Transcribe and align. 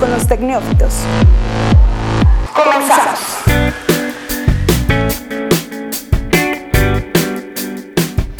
Con 0.00 0.10
los 0.10 0.26
Tecnófitos. 0.26 0.94
Comenzamos. 2.54 3.20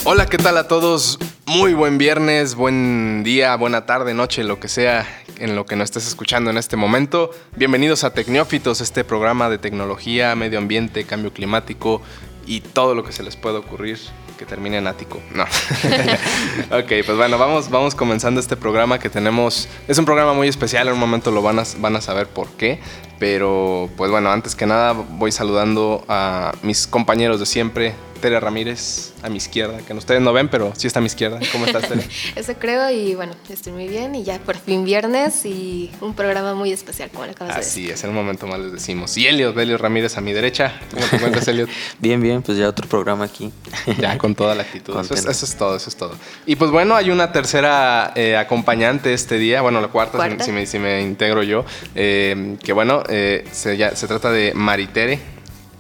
Hola, 0.05 0.27
¿qué 0.27 0.39
tal 0.39 0.59
a 0.59 0.69
todos? 0.69 1.19
Muy 1.47 1.75
buen 1.75 1.99
viernes, 1.99 2.55
buen 2.55 3.23
día, 3.25 3.55
buena 3.57 3.87
tarde, 3.87 4.15
noche, 4.15 4.43
lo 4.43 4.59
que 4.59 4.69
sea 4.69 5.07
en 5.39 5.55
lo 5.55 5.67
que 5.67 5.77
nos 5.77 5.87
estés 5.87 6.07
escuchando 6.09 6.51
en 6.51 6.57
este 6.57 6.77
momento. 6.77 7.31
Bienvenidos 7.57 8.05
a 8.05 8.13
Tecnófitos, 8.13 8.81
este 8.81 9.05
programa 9.05 9.49
de 9.49 9.59
tecnología, 9.59 10.35
medio 10.35 10.59
ambiente, 10.59 11.05
cambio 11.05 11.33
climático 11.33 12.03
y 12.47 12.61
todo 12.61 12.95
lo 12.95 13.05
que 13.05 13.13
se 13.13 13.23
les 13.23 13.37
pueda 13.37 13.59
ocurrir 13.59 13.99
que 14.35 14.47
termine 14.47 14.79
en 14.79 14.87
ático. 14.87 15.21
No. 15.33 15.45
ok, 16.77 16.89
pues 17.05 17.17
bueno, 17.17 17.39
vamos, 17.39 17.71
vamos 17.71 17.95
comenzando 17.95 18.41
este 18.41 18.57
programa 18.57 18.99
que 18.99 19.09
tenemos. 19.09 19.69
Es 19.89 19.99
un 19.99 20.05
programa 20.05 20.33
muy 20.35 20.49
especial, 20.49 20.89
en 20.89 20.95
un 20.95 21.01
momento 21.01 21.31
lo 21.31 21.43
van 21.43 21.59
a, 21.59 21.65
van 21.79 21.97
a 21.97 22.01
saber 22.01 22.29
por 22.29 22.49
qué. 22.51 22.81
Pero 23.19 23.89
pues 23.97 24.11
bueno, 24.11 24.31
antes 24.31 24.55
que 24.55 24.67
nada 24.67 24.93
voy 24.93 25.33
saludando 25.33 26.05
a 26.09 26.53
mis 26.63 26.87
compañeros 26.87 27.41
de 27.41 27.47
siempre, 27.47 27.95
Tere 28.25 28.41
Ramírez 28.41 29.13
a 29.23 29.29
mi 29.29 29.37
izquierda, 29.37 29.77
que 29.87 29.93
ustedes 29.93 30.23
no 30.23 30.33
ven, 30.33 30.49
pero 30.49 30.73
sí 30.79 30.87
está 30.87 31.01
a 31.01 31.03
mi 31.03 31.09
izquierda. 31.09 31.39
¿Cómo 31.53 31.67
estás, 31.67 31.87
Tere? 31.87 32.03
Eso 32.37 32.55
creo 32.59 32.91
y 32.91 33.15
bueno, 33.15 33.35
estoy 33.51 33.75
muy 33.75 33.87
bien 33.87 34.15
y 34.15 34.25
ya 34.25 34.39
por 34.39 34.57
fin 34.57 34.83
viernes 34.83 35.45
y 35.45 35.91
un 36.01 36.15
programa 36.15 36.55
muy 36.55 36.73
especial, 36.73 37.11
como 37.11 37.27
le 37.27 37.33
acabas 37.33 37.55
Así 37.59 37.83
de 37.83 37.89
decir. 37.89 37.95
es, 37.99 38.05
en 38.05 38.11
un 38.11 38.17
momento 38.17 38.47
más 38.47 38.61
les 38.61 38.73
decimos. 38.73 39.15
Y 39.19 39.27
Eliot, 39.27 39.55
Eliot 39.59 39.79
Ramírez 39.79 40.17
a 40.17 40.23
mi 40.23 40.33
derecha. 40.33 40.73
¿Cómo 40.91 41.05
te 41.07 41.17
encuentras, 41.17 41.47
Eliot? 41.49 41.69
Bien, 41.99 42.19
bien, 42.23 42.41
pues 42.41 42.57
ya 42.57 42.67
otro 42.67 42.89
programa 42.89 43.27
aquí. 43.27 43.53
Ya, 43.99 44.17
con 44.17 44.35
toda 44.35 44.55
la 44.55 44.63
actitud. 44.63 44.99
Eso 44.99 45.13
es, 45.13 45.27
eso 45.27 45.45
es 45.45 45.55
todo, 45.57 45.77
eso 45.77 45.91
es 45.91 45.97
todo. 45.97 46.15
Y 46.47 46.57
pues 46.57 46.71
bueno, 46.71 46.97
hay 46.97 47.11
una 47.11 47.31
tercera 47.31 48.11
eh, 48.15 48.39
acompañante 48.39 49.13
este 49.13 49.37
día, 49.37 49.61
bueno, 49.61 49.83
la 49.83 49.89
cuarta, 49.89 50.13
si- 50.13 50.17
Cuarta. 50.17 50.45
Si, 50.45 50.51
me, 50.51 50.65
si 50.65 50.79
me 50.79 51.03
integro 51.03 51.43
yo, 51.43 51.67
eh, 51.95 52.57
que 52.65 52.73
bueno, 52.73 53.03
eh, 53.11 53.45
se, 53.53 53.77
ya- 53.77 53.95
se 53.95 54.07
trata 54.07 54.31
de 54.31 54.55
Maritere 54.55 55.21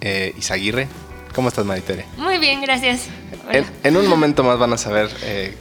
eh, 0.03 0.35
Izaguirre. 0.37 0.87
¿Cómo 1.35 1.49
estás, 1.49 1.65
Maritere? 1.65 2.07
Muy 2.17 2.39
bien, 2.39 2.63
gracias. 2.63 3.09
En, 3.51 3.67
en 3.83 3.97
un 3.97 4.07
momento 4.07 4.45
más 4.45 4.59
van 4.59 4.73
a 4.73 4.79
saber 4.79 5.11
eh, 5.25 5.55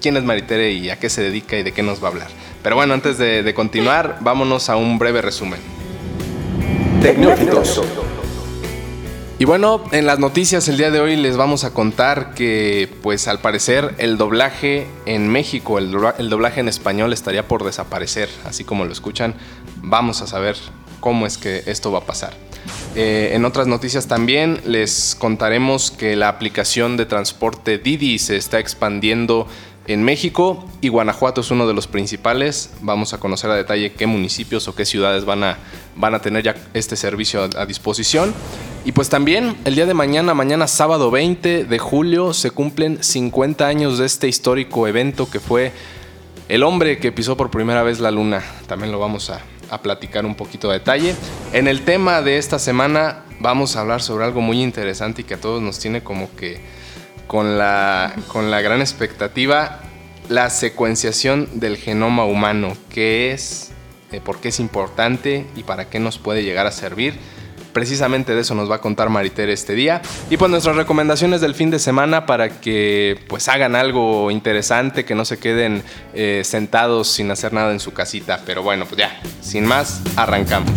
quién 0.00 0.16
es 0.16 0.24
Maritere 0.24 0.72
y 0.72 0.90
a 0.90 0.98
qué 0.98 1.08
se 1.08 1.22
dedica 1.22 1.56
y 1.56 1.62
de 1.62 1.72
qué 1.72 1.82
nos 1.82 2.02
va 2.02 2.08
a 2.08 2.10
hablar. 2.10 2.28
Pero 2.62 2.74
bueno, 2.76 2.92
antes 2.94 3.18
de, 3.18 3.42
de 3.42 3.54
continuar, 3.54 4.18
vámonos 4.20 4.68
a 4.68 4.76
un 4.76 4.98
breve 4.98 5.22
resumen. 5.22 5.60
Y 9.38 9.44
bueno, 9.44 9.82
en 9.90 10.06
las 10.06 10.18
noticias 10.18 10.68
el 10.68 10.76
día 10.76 10.90
de 10.90 11.00
hoy 11.00 11.16
les 11.16 11.36
vamos 11.36 11.64
a 11.64 11.72
contar 11.72 12.34
que, 12.34 12.88
pues 13.02 13.26
al 13.26 13.40
parecer, 13.40 13.94
el 13.98 14.16
doblaje 14.16 14.86
en 15.06 15.28
México, 15.28 15.78
el, 15.78 15.96
el 16.18 16.30
doblaje 16.30 16.60
en 16.60 16.68
español 16.68 17.12
estaría 17.12 17.48
por 17.48 17.64
desaparecer, 17.64 18.28
así 18.44 18.62
como 18.62 18.84
lo 18.84 18.92
escuchan. 18.92 19.34
Vamos 19.76 20.20
a 20.22 20.26
saber 20.26 20.56
cómo 21.00 21.26
es 21.26 21.38
que 21.38 21.62
esto 21.66 21.90
va 21.90 22.00
a 22.00 22.04
pasar. 22.06 22.34
Eh, 22.94 23.30
en 23.32 23.46
otras 23.46 23.66
noticias 23.66 24.06
también 24.06 24.60
les 24.66 25.16
contaremos 25.18 25.90
que 25.90 26.14
la 26.14 26.28
aplicación 26.28 26.98
de 26.98 27.06
transporte 27.06 27.78
Didi 27.78 28.18
se 28.18 28.36
está 28.36 28.58
expandiendo 28.58 29.46
en 29.86 30.02
México 30.04 30.68
y 30.82 30.88
Guanajuato 30.88 31.40
es 31.40 31.50
uno 31.50 31.66
de 31.66 31.72
los 31.72 31.86
principales. 31.86 32.70
Vamos 32.82 33.14
a 33.14 33.18
conocer 33.18 33.50
a 33.50 33.54
detalle 33.54 33.92
qué 33.92 34.06
municipios 34.06 34.68
o 34.68 34.74
qué 34.74 34.84
ciudades 34.84 35.24
van 35.24 35.42
a, 35.42 35.58
van 35.96 36.14
a 36.14 36.20
tener 36.20 36.44
ya 36.44 36.54
este 36.74 36.96
servicio 36.96 37.42
a, 37.42 37.62
a 37.62 37.66
disposición. 37.66 38.34
Y 38.84 38.92
pues 38.92 39.08
también 39.08 39.56
el 39.64 39.74
día 39.74 39.86
de 39.86 39.94
mañana, 39.94 40.34
mañana 40.34 40.66
sábado 40.66 41.10
20 41.10 41.64
de 41.64 41.78
julio, 41.78 42.34
se 42.34 42.50
cumplen 42.50 43.02
50 43.02 43.66
años 43.66 43.98
de 43.98 44.04
este 44.04 44.28
histórico 44.28 44.86
evento 44.86 45.30
que 45.30 45.40
fue 45.40 45.72
el 46.48 46.62
hombre 46.62 46.98
que 46.98 47.10
pisó 47.10 47.38
por 47.38 47.50
primera 47.50 47.82
vez 47.82 48.00
la 48.00 48.10
luna. 48.10 48.42
También 48.66 48.92
lo 48.92 48.98
vamos 48.98 49.30
a, 49.30 49.40
a 49.72 49.80
platicar 49.80 50.26
un 50.26 50.34
poquito 50.34 50.70
a 50.70 50.74
detalle. 50.74 51.16
En 51.54 51.66
el 51.66 51.82
tema 51.82 52.20
de 52.20 52.36
esta 52.36 52.58
semana 52.58 53.24
vamos 53.40 53.74
a 53.74 53.80
hablar 53.80 54.02
sobre 54.02 54.26
algo 54.26 54.42
muy 54.42 54.62
interesante 54.62 55.22
y 55.22 55.24
que 55.24 55.34
a 55.34 55.40
todos 55.40 55.62
nos 55.62 55.78
tiene 55.78 56.02
como 56.02 56.28
que 56.36 56.60
con 57.26 57.56
la, 57.56 58.14
con 58.28 58.50
la 58.50 58.60
gran 58.60 58.82
expectativa, 58.82 59.80
la 60.28 60.50
secuenciación 60.50 61.48
del 61.58 61.78
genoma 61.78 62.26
humano. 62.26 62.76
¿Qué 62.90 63.32
es? 63.32 63.72
eh, 64.12 64.20
¿Por 64.20 64.40
qué 64.40 64.48
es 64.48 64.60
importante? 64.60 65.46
¿Y 65.56 65.62
para 65.62 65.88
qué 65.88 65.98
nos 65.98 66.18
puede 66.18 66.44
llegar 66.44 66.66
a 66.66 66.70
servir? 66.70 67.14
Precisamente 67.72 68.34
de 68.34 68.40
eso 68.40 68.54
nos 68.54 68.70
va 68.70 68.76
a 68.76 68.80
contar 68.80 69.08
Maritere 69.08 69.52
este 69.52 69.74
día. 69.74 70.02
Y 70.30 70.36
pues 70.36 70.50
nuestras 70.50 70.76
recomendaciones 70.76 71.40
del 71.40 71.54
fin 71.54 71.70
de 71.70 71.78
semana 71.78 72.26
para 72.26 72.60
que 72.60 73.18
pues 73.28 73.48
hagan 73.48 73.74
algo 73.76 74.30
interesante, 74.30 75.04
que 75.04 75.14
no 75.14 75.24
se 75.24 75.38
queden 75.38 75.82
eh, 76.14 76.42
sentados 76.44 77.08
sin 77.08 77.30
hacer 77.30 77.52
nada 77.52 77.72
en 77.72 77.80
su 77.80 77.92
casita. 77.92 78.40
Pero 78.46 78.62
bueno, 78.62 78.84
pues 78.86 78.98
ya, 78.98 79.20
sin 79.40 79.66
más, 79.66 80.02
arrancamos. 80.16 80.70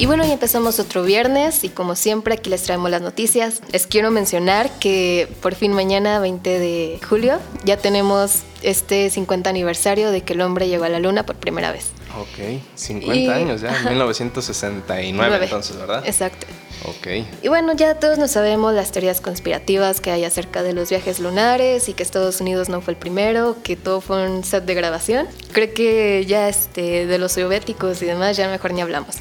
Y 0.00 0.06
bueno, 0.06 0.24
ya 0.24 0.32
empezamos 0.34 0.78
otro 0.78 1.02
viernes 1.02 1.64
y 1.64 1.70
como 1.70 1.96
siempre 1.96 2.34
aquí 2.34 2.48
les 2.50 2.62
traemos 2.62 2.88
las 2.88 3.02
noticias. 3.02 3.60
Les 3.72 3.88
quiero 3.88 4.12
mencionar 4.12 4.70
que 4.78 5.26
por 5.42 5.56
fin 5.56 5.72
mañana, 5.72 6.20
20 6.20 6.58
de 6.60 7.00
julio, 7.08 7.40
ya 7.64 7.76
tenemos 7.78 8.42
este 8.62 9.10
50 9.10 9.50
aniversario 9.50 10.12
de 10.12 10.20
que 10.22 10.34
el 10.34 10.40
hombre 10.42 10.68
llegó 10.68 10.84
a 10.84 10.88
la 10.88 11.00
luna 11.00 11.26
por 11.26 11.34
primera 11.34 11.72
vez. 11.72 11.86
Ok, 12.16 12.60
50 12.76 13.16
Y- 13.16 13.26
años 13.28 13.60
ya, 13.60 13.70
Ajá. 13.70 13.90
1969 13.90 15.12
Nueve. 15.30 15.44
entonces, 15.46 15.76
¿verdad? 15.76 16.06
Exacto. 16.06 16.46
Ok. 16.84 17.26
Y 17.42 17.48
bueno, 17.48 17.72
ya 17.74 17.96
todos 17.96 18.18
nos 18.18 18.30
sabemos 18.30 18.72
las 18.74 18.92
teorías 18.92 19.20
conspirativas 19.20 20.00
que 20.00 20.12
hay 20.12 20.24
acerca 20.24 20.62
de 20.62 20.74
los 20.74 20.90
viajes 20.90 21.18
lunares 21.18 21.88
y 21.88 21.92
que 21.92 22.04
Estados 22.04 22.40
Unidos 22.40 22.68
no 22.68 22.80
fue 22.80 22.92
el 22.92 22.98
primero, 22.98 23.56
que 23.64 23.74
todo 23.74 24.00
fue 24.00 24.28
un 24.28 24.44
set 24.44 24.64
de 24.64 24.74
grabación. 24.74 25.26
Creo 25.50 25.74
que 25.74 26.24
ya 26.24 26.48
este, 26.48 27.06
de 27.06 27.18
los 27.18 27.32
soviéticos 27.32 28.00
y 28.02 28.06
demás 28.06 28.36
ya 28.36 28.48
mejor 28.48 28.72
ni 28.74 28.80
hablamos. 28.80 29.16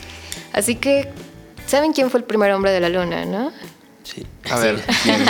Así 0.58 0.76
que, 0.76 1.08
¿saben 1.68 1.94
quién 1.94 2.10
fue 2.10 2.20
el 2.20 2.24
primer 2.26 2.52
hombre 2.52 2.72
de 2.72 2.80
la 2.80 2.90
luna, 2.90 3.26
no? 3.26 3.52
Sí. 4.04 4.26
A 4.50 4.58
ver, 4.58 4.84
¿quién? 5.04 5.24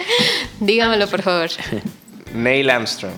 Dígamelo, 0.60 1.06
por 1.08 1.20
favor. 1.20 1.50
Neil 2.34 2.70
Armstrong. 2.70 3.12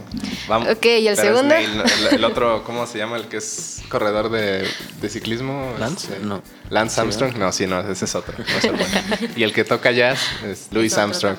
Vamos. 0.49 0.69
Ok, 0.69 0.85
¿y 0.87 1.07
el 1.07 1.15
Pero 1.15 1.29
segundo? 1.37 1.55
Neil, 1.55 1.71
el, 2.11 2.15
el 2.17 2.25
otro, 2.25 2.65
¿cómo 2.65 2.85
se 2.89 2.99
llama? 2.99 3.17
El 3.17 3.29
que 3.29 3.37
es 3.37 3.81
corredor 3.89 4.29
de, 4.29 4.67
de 5.01 5.09
ciclismo. 5.09 5.73
¿Lance? 5.79 6.15
Este, 6.15 6.27
No. 6.27 6.43
Lance 6.71 6.97
Sí, 6.97 7.01
Armstrong. 7.03 7.37
No, 7.37 7.53
sí, 7.53 7.69
no, 7.69 7.79
ese 7.89 8.07
es 8.07 8.15
otro. 8.17 8.35
no 8.37 8.45
es 8.45 8.65
el 8.65 8.73
bueno. 8.73 8.99
y 9.37 9.45
el 9.45 9.53
que 9.53 9.63
toca 9.63 9.93
jazz 9.93 10.19
es 10.45 10.67
Louis 10.73 10.99
Armstrong. 10.99 11.37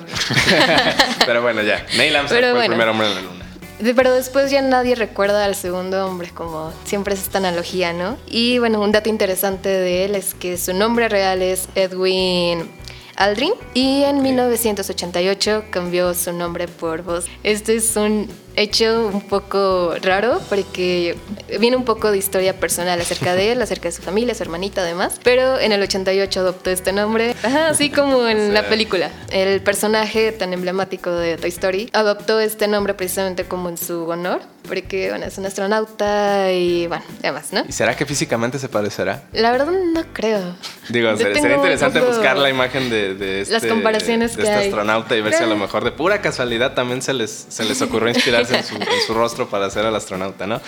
Pero 1.26 1.42
bueno, 1.42 1.60
ya. 1.62 1.84
Neil 1.98 2.16
Armstrong 2.16 2.40
Pero 2.40 2.54
fue 2.54 2.64
el 2.64 2.70
primer 2.70 2.88
hombre 2.88 3.08
en 3.08 3.14
la 3.14 3.20
luna. 3.20 3.35
Pero 3.78 4.14
después 4.14 4.50
ya 4.50 4.62
nadie 4.62 4.94
recuerda 4.94 5.44
al 5.44 5.54
segundo 5.54 6.06
hombre, 6.06 6.30
como 6.30 6.72
siempre 6.84 7.14
es 7.14 7.22
esta 7.22 7.38
analogía, 7.38 7.92
¿no? 7.92 8.16
Y 8.26 8.58
bueno, 8.58 8.80
un 8.80 8.92
dato 8.92 9.08
interesante 9.08 9.68
de 9.68 10.06
él 10.06 10.14
es 10.14 10.34
que 10.34 10.56
su 10.56 10.72
nombre 10.72 11.08
real 11.08 11.42
es 11.42 11.68
Edwin 11.74 12.70
Aldrin 13.16 13.52
y 13.74 14.02
en 14.04 14.22
1988 14.22 15.64
cambió 15.70 16.14
su 16.14 16.32
nombre 16.32 16.68
por 16.68 17.02
Buzz. 17.02 17.26
Este 17.42 17.76
es 17.76 17.96
un 17.96 18.28
hecho 18.56 19.08
un 19.12 19.20
poco 19.22 19.94
raro 20.02 20.40
porque 20.48 21.16
viene 21.60 21.76
un 21.76 21.84
poco 21.84 22.10
de 22.10 22.18
historia 22.18 22.58
personal 22.58 23.00
acerca 23.00 23.34
de 23.34 23.52
él, 23.52 23.62
acerca 23.62 23.88
de 23.88 23.92
su 23.92 24.02
familia, 24.02 24.34
su 24.34 24.42
hermanita 24.42 24.80
además, 24.80 25.20
pero 25.22 25.58
en 25.60 25.72
el 25.72 25.82
88 25.82 26.40
adoptó 26.40 26.70
este 26.70 26.92
nombre, 26.92 27.34
Ajá, 27.42 27.68
así 27.68 27.90
como 27.90 28.26
en 28.26 28.46
Sí. 28.48 28.52
la 28.52 28.68
película. 28.68 29.10
El 29.30 29.60
personaje 29.62 30.32
tan 30.32 30.52
emblemático 30.52 31.10
de 31.10 31.36
Toy 31.36 31.50
Story 31.50 31.90
adoptó 31.92 32.40
este 32.40 32.66
nombre 32.68 32.94
precisamente 32.94 33.44
como 33.44 33.68
en 33.68 33.76
su 33.78 34.04
honor, 34.08 34.40
porque 34.68 35.10
bueno, 35.10 35.26
es 35.26 35.36
un 35.38 35.46
astronauta 35.46 36.50
y 36.52 36.86
bueno, 36.86 37.04
demás, 37.22 37.52
¿no? 37.52 37.64
¿Y 37.68 37.72
será 37.72 37.96
que 37.96 38.06
físicamente 38.06 38.58
se 38.58 38.68
parecerá? 38.68 39.22
La 39.32 39.52
verdad 39.52 39.66
no 39.70 40.02
creo. 40.12 40.40
Digo, 40.88 41.10
Yo 41.10 41.16
sería, 41.18 41.54
interesante 41.56 42.00
buscar 42.00 42.36
la 42.36 42.50
imagen 42.50 42.88
de, 42.90 43.14
de 43.14 43.40
este, 43.42 43.54
Las 43.54 43.64
comparaciones 43.66 44.32
de 44.36 44.42
que 44.42 44.48
este 44.48 44.54
hay. 44.58 44.66
astronauta 44.66 45.16
y 45.16 45.20
ver 45.20 45.34
si 45.34 45.42
a 45.42 45.46
lo 45.46 45.56
mejor 45.56 45.84
de 45.84 45.92
pura 45.92 46.20
casualidad 46.20 46.74
también 46.74 47.02
se 47.02 47.12
les, 47.12 47.46
se 47.48 47.64
les 47.64 47.80
ocurrió 47.82 48.08
en 48.50 48.64
su, 48.64 48.74
en 48.76 49.00
su 49.06 49.14
rostro 49.14 49.48
para 49.48 49.66
hacer 49.66 49.84
al 49.86 49.94
astronauta, 49.94 50.46
¿no? 50.46 50.60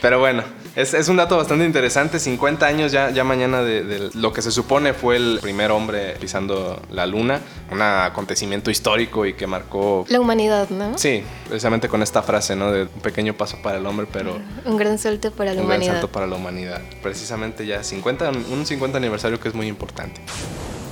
Pero 0.00 0.18
bueno, 0.18 0.42
es, 0.76 0.94
es 0.94 1.08
un 1.08 1.16
dato 1.16 1.36
bastante 1.36 1.64
interesante. 1.64 2.18
50 2.18 2.66
años 2.66 2.92
ya, 2.92 3.10
ya 3.10 3.24
mañana 3.24 3.62
de, 3.62 3.82
de 3.84 4.10
lo 4.14 4.32
que 4.32 4.42
se 4.42 4.50
supone 4.50 4.92
fue 4.94 5.16
el 5.16 5.38
primer 5.40 5.70
hombre 5.70 6.16
pisando 6.20 6.80
la 6.90 7.06
luna. 7.06 7.40
Un 7.70 7.82
acontecimiento 7.82 8.70
histórico 8.70 9.26
y 9.26 9.34
que 9.34 9.46
marcó... 9.46 10.04
La 10.08 10.20
humanidad, 10.20 10.68
¿no? 10.70 10.96
Sí, 10.98 11.22
precisamente 11.48 11.88
con 11.88 12.02
esta 12.02 12.22
frase, 12.22 12.56
¿no? 12.56 12.70
De 12.70 12.82
un 12.82 13.00
pequeño 13.00 13.34
paso 13.34 13.58
para 13.62 13.78
el 13.78 13.86
hombre, 13.86 14.06
pero 14.12 14.38
Un 14.64 14.76
gran 14.76 14.98
salto 14.98 15.30
para 15.30 15.54
la 15.54 15.60
un 15.60 15.66
gran 15.66 15.78
humanidad. 15.78 15.92
salto 15.94 16.08
para 16.12 16.26
la 16.26 16.36
humanidad. 16.36 16.80
Precisamente 17.02 17.66
ya 17.66 17.82
50, 17.82 18.30
un 18.30 18.66
50 18.66 18.98
aniversario 18.98 19.40
que 19.40 19.48
es 19.48 19.54
muy 19.54 19.66
importante. 19.66 20.20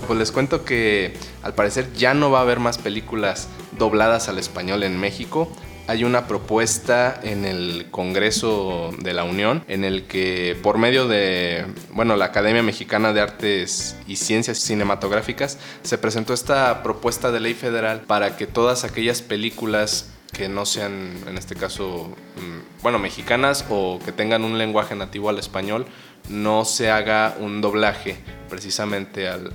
Pues 0.06 0.18
les 0.18 0.32
cuento 0.32 0.64
que 0.64 1.14
al 1.42 1.54
parecer 1.54 1.92
ya 1.94 2.12
no 2.12 2.30
va 2.30 2.40
a 2.40 2.42
haber 2.42 2.58
más 2.58 2.76
películas 2.78 3.48
dobladas 3.78 4.28
al 4.28 4.38
español 4.38 4.82
en 4.82 4.98
México. 4.98 5.48
Hay 5.88 6.04
una 6.04 6.28
propuesta 6.28 7.18
en 7.22 7.44
el 7.44 7.88
Congreso 7.90 8.92
de 9.00 9.12
la 9.12 9.24
Unión 9.24 9.64
en 9.66 9.84
el 9.84 10.04
que 10.04 10.56
por 10.62 10.78
medio 10.78 11.08
de, 11.08 11.66
bueno, 11.90 12.16
la 12.16 12.26
Academia 12.26 12.62
Mexicana 12.62 13.12
de 13.12 13.20
Artes 13.20 13.96
y 14.06 14.16
Ciencias 14.16 14.58
Cinematográficas 14.58 15.58
se 15.82 15.98
presentó 15.98 16.34
esta 16.34 16.82
propuesta 16.84 17.32
de 17.32 17.40
ley 17.40 17.54
federal 17.54 18.02
para 18.02 18.36
que 18.36 18.46
todas 18.46 18.84
aquellas 18.84 19.22
películas 19.22 20.08
que 20.32 20.48
no 20.48 20.64
sean, 20.64 21.14
en 21.26 21.36
este 21.36 21.56
caso, 21.56 22.08
mm, 22.36 22.82
bueno, 22.82 22.98
mexicanas 22.98 23.66
o 23.68 23.98
que 24.04 24.12
tengan 24.12 24.44
un 24.44 24.58
lenguaje 24.58 24.94
nativo 24.94 25.28
al 25.28 25.38
español, 25.38 25.86
no 26.32 26.64
se 26.64 26.90
haga 26.90 27.36
un 27.38 27.60
doblaje 27.60 28.16
precisamente 28.48 29.28
al, 29.28 29.52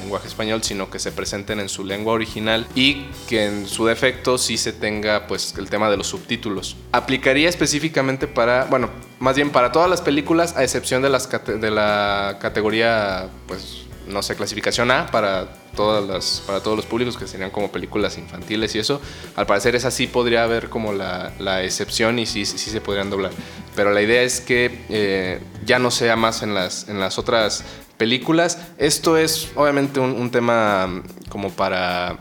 lenguaje 0.00 0.26
español, 0.26 0.64
sino 0.64 0.90
que 0.90 0.98
se 0.98 1.12
presenten 1.12 1.60
en 1.60 1.68
su 1.68 1.84
lengua 1.84 2.12
original 2.12 2.66
y 2.74 3.04
que 3.28 3.46
en 3.46 3.68
su 3.68 3.86
defecto 3.86 4.36
sí 4.36 4.56
se 4.58 4.72
tenga 4.72 5.28
pues 5.28 5.54
el 5.58 5.70
tema 5.70 5.88
de 5.90 5.96
los 5.96 6.08
subtítulos. 6.08 6.76
Aplicaría 6.90 7.48
específicamente 7.48 8.26
para, 8.26 8.64
bueno, 8.64 8.90
más 9.20 9.36
bien 9.36 9.50
para 9.50 9.70
todas 9.70 9.88
las 9.88 10.00
películas, 10.00 10.56
a 10.56 10.64
excepción 10.64 11.02
de, 11.02 11.10
las, 11.10 11.28
de 11.30 11.70
la 11.70 12.38
categoría 12.40 13.28
pues 13.46 13.85
no 14.08 14.22
sé, 14.22 14.36
clasificación 14.36 14.90
A 14.90 15.06
para, 15.06 15.48
todas 15.74 16.06
las, 16.06 16.42
para 16.46 16.60
todos 16.60 16.76
los 16.76 16.86
públicos 16.86 17.16
que 17.16 17.26
serían 17.26 17.50
como 17.50 17.70
películas 17.70 18.18
infantiles 18.18 18.74
y 18.74 18.78
eso. 18.78 19.00
Al 19.36 19.46
parecer 19.46 19.74
esa 19.74 19.90
sí 19.90 20.06
podría 20.06 20.44
haber 20.44 20.68
como 20.68 20.92
la, 20.92 21.32
la 21.38 21.62
excepción 21.62 22.18
y 22.18 22.26
sí, 22.26 22.46
sí, 22.46 22.58
se 22.58 22.80
podrían 22.80 23.10
doblar. 23.10 23.32
Pero 23.74 23.92
la 23.92 24.02
idea 24.02 24.22
es 24.22 24.40
que 24.40 24.84
eh, 24.88 25.40
ya 25.64 25.78
no 25.78 25.90
sea 25.90 26.16
más 26.16 26.42
en 26.42 26.54
las, 26.54 26.88
en 26.88 26.98
las 27.00 27.18
otras 27.18 27.64
películas. 27.98 28.58
Esto 28.78 29.16
es 29.16 29.50
obviamente 29.54 30.00
un, 30.00 30.30
tema 30.30 30.86
mm, 30.86 31.02
como 31.28 31.50
para 31.50 32.18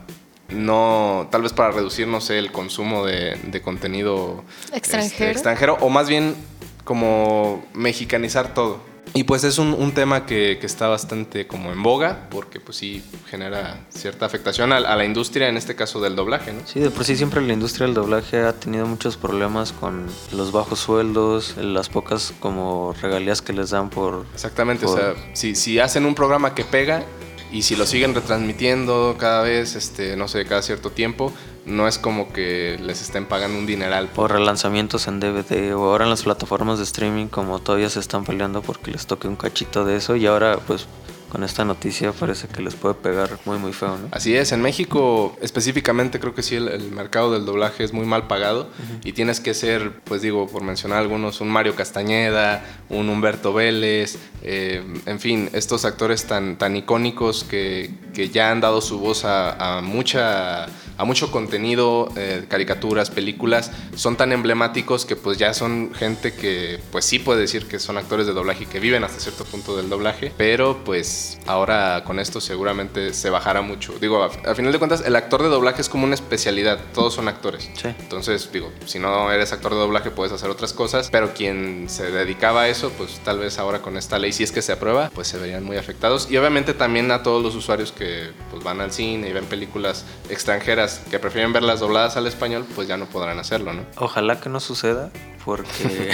no, 0.49 1.27
tal 1.31 1.41
vez 1.41 1.53
para 1.53 1.71
reducir, 1.71 2.07
no 2.07 2.21
sé, 2.21 2.37
el 2.37 2.51
consumo 2.51 3.05
de, 3.05 3.37
de 3.43 3.61
contenido 3.61 4.43
este, 4.65 4.77
extranjero. 4.77 5.31
extranjero 5.31 5.77
o 5.81 5.89
más 5.89 6.07
bien 6.07 6.35
como 6.83 7.65
mexicanizar 7.73 8.53
todo. 8.53 8.94
Y 9.13 9.23
pues 9.23 9.43
es 9.43 9.57
un, 9.57 9.91
tema 9.93 10.25
que, 10.25 10.59
está 10.61 10.87
bastante 10.87 11.47
como 11.47 11.71
en 11.71 11.81
boga, 11.83 12.27
porque 12.29 12.59
pues 12.59 12.77
sí 12.77 13.03
genera 13.29 13.85
cierta 13.89 14.25
afectación 14.25 14.73
a, 14.73 14.79
la 14.79 15.05
industria, 15.05 15.47
en 15.47 15.57
este 15.57 15.75
caso 15.75 16.01
del 16.01 16.15
doblaje, 16.15 16.51
¿no? 16.53 16.61
Sí, 16.65 16.79
de 16.79 16.89
por 16.89 17.05
sí 17.05 17.15
siempre 17.15 17.41
la 17.41 17.53
industria 17.53 17.85
del 17.85 17.95
doblaje 17.95 18.39
ha 18.39 18.53
tenido 18.53 18.85
muchos 18.85 19.15
problemas 19.15 19.71
con 19.71 20.07
los 20.33 20.51
bajos 20.51 20.79
sueldos, 20.79 21.55
las 21.57 21.87
pocas 21.87 22.33
como 22.39 22.93
regalías 23.01 23.41
que 23.41 23.53
les 23.53 23.69
dan 23.69 23.89
por... 23.89 24.25
Exactamente, 24.33 24.85
o 24.85 24.95
sea, 24.95 25.13
si, 25.33 25.55
si 25.55 25.79
hacen 25.79 26.05
un 26.05 26.15
programa 26.15 26.55
que 26.55 26.65
pega 26.65 27.03
y 27.51 27.61
si 27.61 27.75
lo 27.75 27.85
siguen 27.85 28.13
retransmitiendo 28.15 29.15
cada 29.17 29.43
vez, 29.43 29.75
este, 29.75 30.17
no 30.17 30.27
sé, 30.27 30.45
cada 30.45 30.61
cierto 30.61 30.89
tiempo, 30.89 31.31
no 31.65 31.87
es 31.87 31.97
como 31.97 32.31
que 32.31 32.79
les 32.81 33.01
estén 33.01 33.25
pagando 33.25 33.57
un 33.57 33.65
dineral. 33.65 34.07
Por 34.09 34.31
relanzamientos 34.31 35.07
en 35.07 35.19
DVD 35.19 35.75
o 35.75 35.83
ahora 35.83 36.05
en 36.05 36.11
las 36.11 36.23
plataformas 36.23 36.77
de 36.77 36.83
streaming 36.83 37.27
como 37.27 37.59
todavía 37.59 37.89
se 37.89 37.99
están 37.99 38.23
peleando 38.23 38.61
porque 38.61 38.91
les 38.91 39.07
toque 39.07 39.27
un 39.27 39.35
cachito 39.35 39.85
de 39.85 39.97
eso 39.97 40.15
y 40.15 40.25
ahora 40.27 40.59
pues 40.65 40.87
con 41.35 41.43
esta 41.43 41.65
noticia 41.65 42.13
parece 42.13 42.47
que 42.47 42.61
les 42.61 42.75
puede 42.75 42.95
pegar 42.95 43.37
muy 43.43 43.57
muy 43.57 43.73
feo, 43.73 43.97
¿no? 43.97 44.07
Así 44.11 44.33
es, 44.37 44.53
en 44.53 44.61
México 44.61 45.35
específicamente 45.41 46.17
creo 46.17 46.33
que 46.33 46.41
sí 46.41 46.55
el, 46.55 46.91
mercado 46.91 47.33
del 47.33 47.45
doblaje 47.45 47.83
es 47.83 47.91
muy 47.91 48.05
mal 48.05 48.27
pagado 48.27 48.69
y 49.03 49.11
tienes 49.11 49.41
que 49.41 49.53
ser, 49.53 49.99
pues 50.05 50.21
digo, 50.21 50.47
por 50.47 50.63
mencionar 50.63 50.99
algunos, 50.99 51.41
un 51.41 51.49
Mario 51.49 51.75
Castañeda, 51.75 52.63
un 52.87 53.09
Humberto 53.09 53.51
Vélez, 53.51 54.17
eh, 54.43 54.81
en 55.05 55.19
fin, 55.19 55.49
estos 55.51 55.83
actores 55.83 56.25
tan, 56.25 56.57
tan 56.57 56.77
icónicos 56.77 57.43
que, 57.43 57.93
que 58.13 58.29
ya 58.29 58.51
han 58.51 58.61
dado 58.61 58.79
su 58.79 58.99
voz 58.99 59.25
a, 59.25 59.79
a 59.79 59.81
mucha 59.81 60.67
a 60.97 61.05
mucho 61.05 61.31
contenido, 61.31 62.09
eh, 62.15 62.45
caricaturas, 62.47 63.09
películas, 63.09 63.71
son 63.95 64.15
tan 64.15 64.31
emblemáticos 64.31 65.05
que 65.05 65.15
pues 65.15 65.37
ya 65.37 65.53
son 65.53 65.93
gente 65.93 66.33
que 66.33 66.79
pues 66.91 67.05
sí 67.05 67.19
puede 67.19 67.41
decir 67.41 67.67
que 67.67 67.79
son 67.79 67.97
actores 67.97 68.27
de 68.27 68.33
doblaje 68.33 68.63
y 68.63 68.67
que 68.67 68.79
viven 68.79 69.03
hasta 69.03 69.19
cierto 69.19 69.43
punto 69.45 69.75
del 69.75 69.89
doblaje, 69.89 70.31
pero 70.37 70.83
pues 70.85 71.24
ahora 71.45 72.03
con 72.05 72.19
esto 72.19 72.41
seguramente 72.41 73.13
se 73.13 73.29
bajará 73.29 73.61
mucho. 73.61 73.93
Digo, 73.99 74.23
a, 74.23 74.55
final 74.55 74.71
de 74.71 74.79
cuentas 74.79 75.03
el 75.05 75.15
actor 75.15 75.43
de 75.43 75.49
doblaje 75.49 75.81
es 75.81 75.89
como 75.89 76.05
una 76.05 76.15
especialidad, 76.15 76.79
todos 76.93 77.13
son 77.13 77.27
actores. 77.27 77.69
Entonces, 77.83 78.49
digo, 78.51 78.71
si 78.85 78.99
no 78.99 79.31
eres 79.31 79.51
actor 79.53 79.73
de 79.73 79.79
doblaje 79.79 80.11
puedes 80.11 80.33
hacer 80.33 80.49
otras 80.49 80.73
cosas, 80.73 81.09
pero 81.11 81.33
quien 81.33 81.89
se 81.89 82.11
dedicaba 82.11 82.63
a 82.63 82.67
eso, 82.67 82.91
pues 82.91 83.19
tal 83.23 83.39
vez 83.39 83.59
ahora 83.59 83.81
con 83.81 83.97
esta 83.97 84.19
ley, 84.19 84.31
si 84.31 84.43
es 84.43 84.51
que 84.51 84.61
se 84.61 84.71
aprueba, 84.71 85.11
pues 85.13 85.27
se 85.27 85.37
verían 85.37 85.63
muy 85.63 85.77
afectados. 85.77 86.27
Y 86.29 86.37
obviamente 86.37 86.73
también 86.73 87.11
a 87.11 87.23
todos 87.23 87.43
los 87.43 87.55
usuarios 87.55 87.91
que 87.91 88.31
pues 88.51 88.63
van 88.63 88.81
al 88.81 88.91
cine 88.91 89.29
y 89.29 89.33
ven 89.33 89.45
películas 89.45 90.05
extranjeras 90.29 91.01
que 91.09 91.19
prefieren 91.19 91.53
verlas 91.53 91.79
dobladas 91.79 92.17
al 92.17 92.27
español, 92.27 92.65
pues 92.75 92.87
ya 92.87 92.97
no 92.97 93.05
podrán 93.05 93.39
hacerlo, 93.39 93.73
¿no? 93.73 93.85
Ojalá 93.97 94.39
que 94.39 94.49
no 94.49 94.59
suceda, 94.59 95.11
porque... 95.45 96.11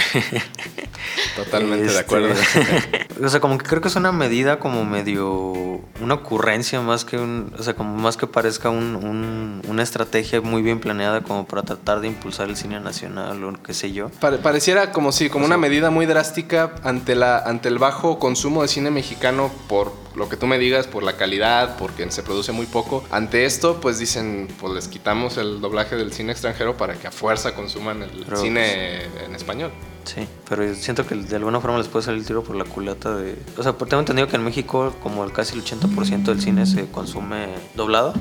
Totalmente 1.36 1.90
de 1.90 1.98
acuerdo. 1.98 2.28
Este, 2.28 3.06
o 3.24 3.28
sea, 3.28 3.40
como 3.40 3.56
que 3.56 3.64
creo 3.64 3.80
que 3.80 3.88
es 3.88 3.96
una 3.96 4.12
medida 4.12 4.58
como 4.58 4.84
medio... 4.84 5.80
Una 6.00 6.14
ocurrencia 6.14 6.80
más 6.82 7.04
que 7.04 7.16
un... 7.16 7.52
O 7.58 7.62
sea, 7.62 7.74
como 7.74 7.96
más 7.96 8.18
que 8.18 8.26
parezca 8.26 8.68
un, 8.68 9.62
una 9.66 9.82
estrategia 9.82 10.40
muy 10.42 10.62
bien 10.62 10.78
planeada 10.78 11.22
como 11.22 11.46
para 11.46 11.62
tratar 11.62 12.00
de 12.00 12.08
impulsar 12.08 12.50
el 12.50 12.56
cine 12.56 12.78
nacional 12.78 13.42
o 13.42 13.62
qué 13.62 13.72
sé 13.72 13.92
yo. 13.92 14.10
pareciera 14.10 14.92
como 14.92 15.10
si, 15.12 15.30
como 15.30 15.46
una 15.46 15.56
medida 15.56 15.90
muy 15.90 16.04
drástica 16.06 16.74
ante, 16.84 17.14
la, 17.14 17.38
ante 17.38 17.68
el 17.68 17.78
bajo 17.78 18.18
consumo 18.18 18.62
de 18.62 18.68
cine 18.68 18.90
mexicano 18.90 19.50
por 19.68 19.92
lo 20.14 20.28
que 20.28 20.36
tú 20.36 20.46
me 20.46 20.58
digas, 20.58 20.86
por 20.86 21.02
la 21.02 21.16
calidad, 21.16 21.76
porque 21.78 22.10
se 22.10 22.22
produce 22.22 22.52
muy 22.52 22.66
poco. 22.66 23.04
Ante 23.10 23.44
esto, 23.44 23.80
pues 23.80 23.98
dicen, 23.98 24.48
pues 24.60 24.72
les 24.72 24.88
quitamos 24.88 25.36
el 25.36 25.60
doblaje 25.60 25.96
del 25.96 26.12
cine 26.12 26.32
extranjero 26.32 26.76
para 26.76 26.94
que 26.94 27.06
a 27.06 27.10
fuerza 27.10 27.54
consuman 27.54 28.02
el 28.02 28.36
cine 28.36 29.02
en 29.24 29.34
español. 29.34 29.72
Sí, 30.04 30.26
pero 30.48 30.74
siento 30.74 31.06
que 31.06 31.14
de 31.14 31.36
alguna 31.36 31.60
forma 31.60 31.78
les 31.78 31.88
puede 31.88 32.04
salir 32.04 32.20
el 32.20 32.26
tiro 32.26 32.42
por 32.42 32.56
la 32.56 32.64
culata 32.64 33.16
de... 33.16 33.36
O 33.56 33.62
sea, 33.62 33.72
tengo 33.72 34.00
entendido 34.00 34.26
que 34.26 34.36
en 34.36 34.44
México 34.44 34.94
como 35.02 35.24
el 35.24 35.32
casi 35.32 35.54
el 35.56 35.64
80% 35.64 36.24
del 36.24 36.40
cine 36.40 36.66
se 36.66 36.90
consume 36.90 37.48
doblado. 37.74 38.14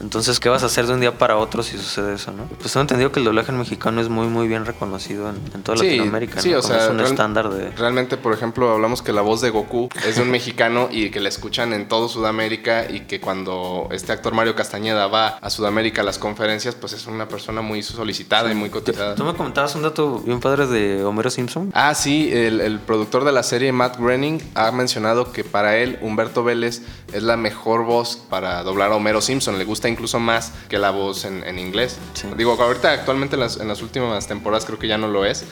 Entonces, 0.00 0.40
¿qué 0.40 0.48
vas 0.48 0.62
a 0.62 0.66
hacer 0.66 0.86
de 0.86 0.94
un 0.94 1.00
día 1.00 1.16
para 1.16 1.36
otro 1.36 1.62
si 1.62 1.76
sucede 1.76 2.14
eso, 2.14 2.32
no? 2.32 2.44
Pues 2.44 2.72
tengo 2.72 2.82
entendido 2.82 3.12
que 3.12 3.20
el 3.20 3.24
doblaje 3.24 3.52
mexicano 3.52 4.00
es 4.00 4.08
muy, 4.08 4.26
muy 4.26 4.48
bien 4.48 4.66
reconocido 4.66 5.28
en, 5.28 5.62
toda 5.62 5.76
Latinoamérica. 5.76 6.40
Sí, 6.40 6.54
o 6.54 6.62
sea, 6.62 6.84
es 6.84 6.90
un 6.90 7.00
estándar 7.00 7.50
de... 7.50 7.70
Realmente, 7.70 8.16
por 8.16 8.32
ejemplo, 8.32 8.70
hablamos 8.70 9.02
que 9.02 9.12
la 9.12 9.22
voz 9.22 9.40
de 9.40 9.50
Goku 9.50 9.88
es 10.06 10.16
de 10.16 10.22
un 10.22 10.30
mexicano 10.38 10.88
y 10.90 11.10
que 11.10 11.20
la 11.20 11.28
escuchan 11.28 11.72
en 11.72 11.88
todo 11.88 12.08
Sudamérica 12.08 12.90
y 12.90 13.00
que 13.00 13.20
cuando 13.20 13.88
este 13.90 14.12
actor 14.12 14.34
Mario 14.34 14.54
Castañeda 14.54 15.06
va 15.06 15.28
a 15.28 15.50
Sudamérica 15.50 16.02
a 16.02 16.04
las 16.04 16.18
conferencias, 16.18 16.74
pues 16.74 16.92
es 16.92 17.06
una 17.06 17.28
persona 17.28 17.62
muy 17.62 17.82
solicitada 17.82 18.50
y 18.50 18.54
muy 18.54 18.70
cotizada. 18.70 19.14
¿Tú 19.14 19.24
me 19.24 19.34
comentabas 19.34 19.74
un 19.74 19.82
dato 19.82 20.20
bien 20.20 20.40
padre 20.40 20.66
de 20.66 21.04
Homero 21.04 21.30
Simpson? 21.30 21.70
Ah, 21.74 21.94
sí, 21.94 22.30
el, 22.32 22.60
el 22.60 22.78
productor 22.80 23.24
de 23.24 23.32
la 23.32 23.42
serie, 23.42 23.72
Matt 23.72 23.98
Groening, 23.98 24.40
ha 24.54 24.70
mencionado 24.72 25.32
que 25.32 25.44
para 25.44 25.76
él 25.76 25.98
Humberto 26.02 26.44
Vélez 26.44 26.82
es 27.12 27.22
la 27.22 27.36
mejor 27.36 27.84
voz 27.84 28.16
para 28.16 28.62
doblar 28.62 28.92
a 28.92 28.96
Homero 28.96 29.20
Simpson. 29.20 29.37
Le 29.46 29.64
gusta 29.64 29.88
incluso 29.88 30.18
más 30.18 30.52
que 30.68 30.78
la 30.78 30.90
voz 30.90 31.24
en, 31.24 31.58
inglés. 31.58 31.96
Digo, 32.36 32.60
ahorita 32.60 32.92
actualmente 32.92 33.36
en 33.36 33.40
las, 33.68 33.82
últimas 33.82 34.26
temporadas 34.26 34.64
creo 34.64 34.78
que 34.78 34.88
ya 34.88 34.98
no 34.98 35.06
lo 35.08 35.24
es, 35.24 35.44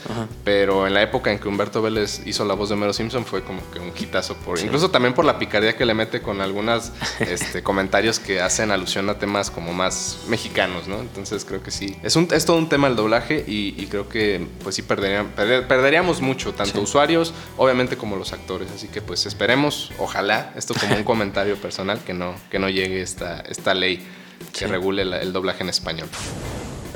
pero 0.44 0.86
en 0.86 0.94
la 0.94 1.02
época 1.02 1.30
en 1.30 1.38
que 1.38 1.48
Humberto 1.48 1.82
Vélez 1.82 2.22
hizo 2.26 2.44
la 2.44 2.54
voz 2.54 2.68
de 2.68 2.74
Homero 2.74 2.92
Simpson 2.92 3.24
fue 3.24 3.42
como 3.44 3.60
que 3.70 3.78
un 3.78 3.92
hitazo 3.96 4.34
por, 4.36 4.58
incluso 4.58 4.90
también 4.90 5.14
por 5.14 5.24
la 5.24 5.38
picardía 5.38 5.76
que 5.76 5.84
le 5.84 5.94
mete 5.94 6.20
con 6.20 6.40
algunos 6.40 6.90
este, 7.20 7.62
comentarios 7.62 8.18
que 8.18 8.40
hacen 8.40 8.70
alusión 8.70 9.08
a 9.08 9.18
temas 9.18 9.50
como 9.50 9.72
más 9.72 10.18
mexicanos, 10.28 10.88
¿no? 10.88 10.98
Entonces 10.98 11.44
creo 11.44 11.62
que 11.62 11.70
sí. 11.70 11.96
Es, 12.02 12.16
un, 12.16 12.28
es 12.32 12.44
todo 12.44 12.56
un 12.56 12.68
tema 12.68 12.88
el 12.88 12.96
doblaje 12.96 13.44
y, 13.46 13.86
creo 13.86 14.08
que 14.08 14.44
pues 14.64 14.74
sí 14.74 14.82
perderíamos 14.82 16.20
mucho, 16.20 16.52
tanto 16.52 16.80
usuarios, 16.80 17.32
obviamente 17.56 17.96
como 17.96 18.16
los 18.16 18.32
actores. 18.32 18.68
Así 18.74 18.88
que 18.88 19.00
pues 19.00 19.26
esperemos, 19.26 19.92
ojalá, 19.98 20.52
esto 20.56 20.74
como 20.74 20.96
un 20.96 21.04
comentario 21.04 21.56
personal 21.56 22.00
que 22.04 22.14
no, 22.14 22.34
que 22.50 22.58
no 22.58 22.68
llegue 22.68 23.00
esta, 23.00 23.40
esta 23.40 23.74
ley 23.76 24.06
que 24.52 24.66
regule 24.66 25.02
el 25.02 25.32
doblaje 25.32 25.62
en 25.62 25.68
español. 25.68 26.08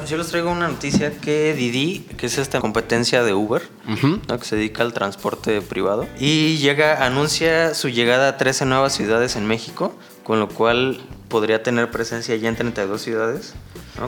Yo 0.09 0.17
les 0.17 0.29
traigo 0.29 0.51
una 0.51 0.67
noticia 0.67 1.13
que 1.21 1.55
Didi, 1.55 2.01
que 2.17 2.27
es 2.27 2.39
esta 2.39 2.61
competencia 2.61 3.23
de 3.23 3.35
Uber, 3.35 3.63
que 3.85 4.45
se 4.45 4.57
dedica 4.57 4.83
al 4.83 4.95
transporte 4.95 5.61
privado, 5.61 6.09
y 6.19 6.57
llega, 6.57 7.05
anuncia 7.05 7.75
su 7.75 7.91
llegada 7.91 8.29
a 8.29 8.37
13 8.39 8.65
nuevas 8.65 8.95
ciudades 8.95 9.37
en 9.37 9.47
México, 9.47 9.95
con 10.25 10.41
lo 10.41 10.49
cual 10.49 11.01
podría 11.29 11.63
tener 11.63 11.91
presencia 11.91 12.35
ya 12.37 12.49
en 12.49 12.57
32 12.57 13.01
ciudades. 13.01 13.55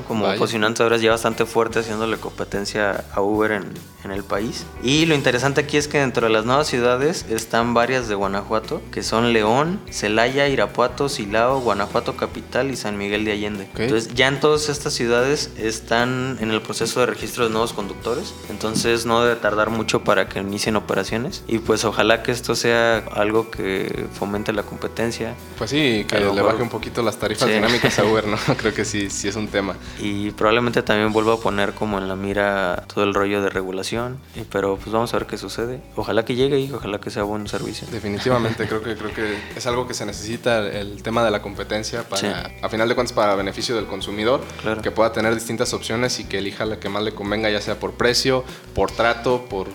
Como 0.00 0.34
posicionante 0.37 0.82
ahora 0.82 0.96
es 0.96 1.02
ya 1.02 1.11
bastante 1.11 1.44
fuerte 1.44 1.80
haciéndole 1.80 2.16
competencia 2.16 3.04
a 3.12 3.20
Uber 3.20 3.52
en, 3.52 3.64
en, 4.04 4.11
el 4.11 4.25
país. 4.25 4.64
Y 4.82 5.06
lo 5.06 5.14
interesante 5.14 5.61
aquí 5.61 5.76
es 5.76 5.88
que 5.88 5.99
dentro 5.99 6.26
de 6.26 6.32
las 6.32 6.44
nuevas 6.44 6.66
ciudades 6.66 7.26
están 7.28 7.75
varias 7.75 8.08
de 8.08 8.14
Guanajuato, 8.14 8.82
que 8.90 9.02
son 9.02 9.32
León, 9.32 9.80
Celaya, 9.90 10.49
Irapuato, 10.49 11.08
Silao, 11.08 11.61
Guanajuato 11.61 12.16
Capital 12.16 12.70
y 12.70 12.76
San 12.76 12.96
Miguel 12.96 13.25
de 13.25 13.32
Allende. 13.32 13.68
Entonces 13.76 14.14
ya 14.14 14.28
en 14.28 14.40
todas 14.40 14.68
estas 14.68 14.94
ciudades 14.94 15.50
están 15.56 16.38
en 16.40 16.50
el 16.50 16.62
proceso 16.62 17.00
de 17.00 17.06
registro 17.06 17.44
de 17.44 17.50
nuevos 17.50 17.72
conductores, 17.72 18.34
entonces 18.49 19.06
no 19.06 19.22
debe 19.22 19.37
tardar 19.37 19.70
mucho 19.70 20.04
para 20.04 20.28
que 20.28 20.40
inicien 20.40 20.76
operaciones 20.76 21.44
y 21.46 21.58
pues 21.58 21.84
ojalá 21.84 22.22
que 22.22 22.32
esto 22.32 22.54
sea 22.54 22.99
algo 23.12 23.50
que 23.50 24.06
fomente 24.12 24.52
la 24.52 24.62
competencia. 24.62 25.34
Pues 25.58 25.70
sí, 25.70 26.04
que 26.08 26.18
le 26.18 26.42
baje 26.42 26.62
un 26.62 26.68
poquito 26.68 27.02
las 27.02 27.18
tarifas 27.18 27.49
dinámicas 27.49 27.99
a 27.99 28.04
Uber, 28.04 28.26
¿no? 28.26 28.37
Creo 28.56 28.75
que 28.75 28.84
sí, 28.84 29.11
sí 29.11 29.28
es 29.28 29.37
un 29.37 29.49
tema. 29.49 29.76
Y 30.01 30.31
probablemente 30.33 30.83
también 30.83 31.12
vuelva 31.12 31.35
a 31.35 31.37
poner 31.37 31.73
como 31.73 31.99
en 31.99 32.09
la 32.09 32.17
mira 32.17 32.85
todo 32.93 33.05
el 33.05 33.15
rollo 33.15 33.43
de 33.43 33.51
regulación. 33.51 34.19
Pero 34.51 34.77
pues 34.77 34.93
vamos 34.93 35.12
a 35.15 35.19
ver 35.19 35.27
qué 35.27 35.39
sucede. 35.39 35.81
Ojalá 35.97 36.25
que 36.25 36.35
llegue 36.35 36.59
y 36.61 36.73
ojalá 36.73 37.01
que 37.01 37.11
sea 37.11 37.23
buen 37.23 37.47
servicio. 37.49 37.87
Definitivamente, 37.91 38.67
creo 38.67 38.83
que 38.83 38.97
creo 38.97 39.12
que 39.15 39.37
es 39.55 39.67
algo 39.67 39.87
que 39.87 39.95
se 39.95 40.07
necesita 40.07 40.59
el 40.59 41.03
tema 41.03 41.25
de 41.25 41.31
la 41.31 41.43
competencia 41.43 42.03
para, 42.09 42.51
a 42.62 42.69
final 42.69 42.89
de 42.89 42.95
cuentas, 42.95 43.12
para 43.12 43.35
beneficio 43.35 43.77
del 43.77 43.87
consumidor, 43.87 44.41
que 44.83 44.91
pueda 44.91 45.12
tener 45.12 45.35
distintas 45.35 45.73
opciones 45.75 46.19
y 46.21 46.25
que 46.25 46.39
elija 46.39 46.65
la 46.65 46.79
que 46.79 46.89
más 46.89 47.03
le 47.03 47.15
convenga, 47.15 47.51
ya 47.51 47.61
sea 47.61 47.79
por 47.79 47.93
precio, 47.93 48.45
por 48.75 48.91
trato, 48.91 49.47
por 49.49 49.69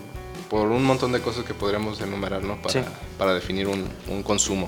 por 0.49 0.67
un 0.67 0.83
montón 0.83 1.11
de 1.11 1.21
cosas 1.21 1.43
que 1.45 1.53
podríamos 1.53 1.99
enumerar 2.01 2.43
¿no? 2.43 2.57
para, 2.61 2.85
para 3.17 3.33
definir 3.33 3.67
un, 3.67 3.87
un, 4.07 4.23
consumo. 4.23 4.67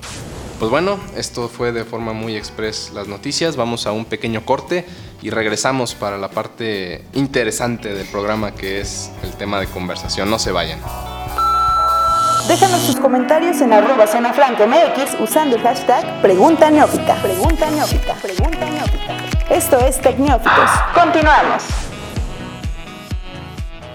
Pues 0.59 0.69
bueno, 0.69 0.99
esto 1.15 1.47
fue 1.47 1.71
de 1.71 1.85
forma 1.85 2.13
muy 2.13 2.35
express 2.35 2.91
las 2.93 3.07
noticias. 3.07 3.55
Vamos 3.55 3.87
a 3.87 3.91
un 3.91 4.05
pequeño 4.05 4.45
corte 4.45 4.85
y 5.21 5.29
regresamos 5.29 5.95
para 5.95 6.17
la 6.17 6.29
parte 6.29 7.05
interesante 7.13 7.93
del 7.93 8.07
programa 8.07 8.55
que 8.55 8.81
es 8.81 9.11
el 9.23 9.33
tema 9.33 9.59
de 9.59 9.67
conversación. 9.67 10.29
No 10.29 10.39
se 10.39 10.51
vayan. 10.51 10.79
Déjanos 12.49 12.87
tus 12.87 12.95
comentarios 12.95 13.61
en 13.61 13.71
arroba 13.71 14.07
zona 14.07 14.33
franca 14.33 14.65
MX 14.65 15.19
usando 15.21 15.55
el 15.55 15.61
hashtag 15.61 16.21
Pregunta 16.21 16.71
Neófita. 16.71 17.21
Pregunta 17.21 17.69
Neófita. 17.69 18.15
Pregunta 18.15 18.65
Neófita. 18.65 19.17
Esto 19.51 19.79
es 19.79 20.01
Tecneófitos. 20.01 20.69
Continuamos. 20.95 21.88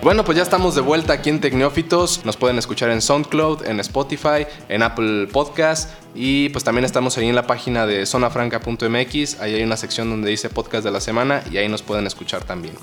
Bueno, 0.04 0.22
pues 0.22 0.36
ya 0.36 0.42
estamos 0.42 0.74
de 0.74 0.82
vuelta 0.82 1.14
aquí 1.14 1.30
en 1.30 1.40
Tecneófitos. 1.40 2.26
Nos 2.26 2.36
pueden 2.36 2.58
escuchar 2.58 2.90
en 2.90 3.00
SoundCloud, 3.00 3.64
en 3.64 3.80
Spotify, 3.80 4.46
en 4.68 4.82
Apple 4.82 5.28
Podcast 5.28 5.88
y 6.14 6.48
pues 6.50 6.62
también 6.62 6.84
estamos 6.84 7.18
ahí 7.18 7.28
en 7.28 7.34
la 7.34 7.46
página 7.46 7.86
de 7.86 8.06
zonafranca.mx. 8.06 9.40
Ahí 9.40 9.54
hay 9.54 9.62
una 9.62 9.76
sección 9.76 10.10
donde 10.10 10.30
dice 10.30 10.48
podcast 10.48 10.84
de 10.84 10.90
la 10.90 11.00
semana 11.00 11.42
y 11.50 11.56
ahí 11.56 11.68
nos 11.68 11.82
pueden 11.82 12.06
escuchar 12.06 12.44
también. 12.44 12.74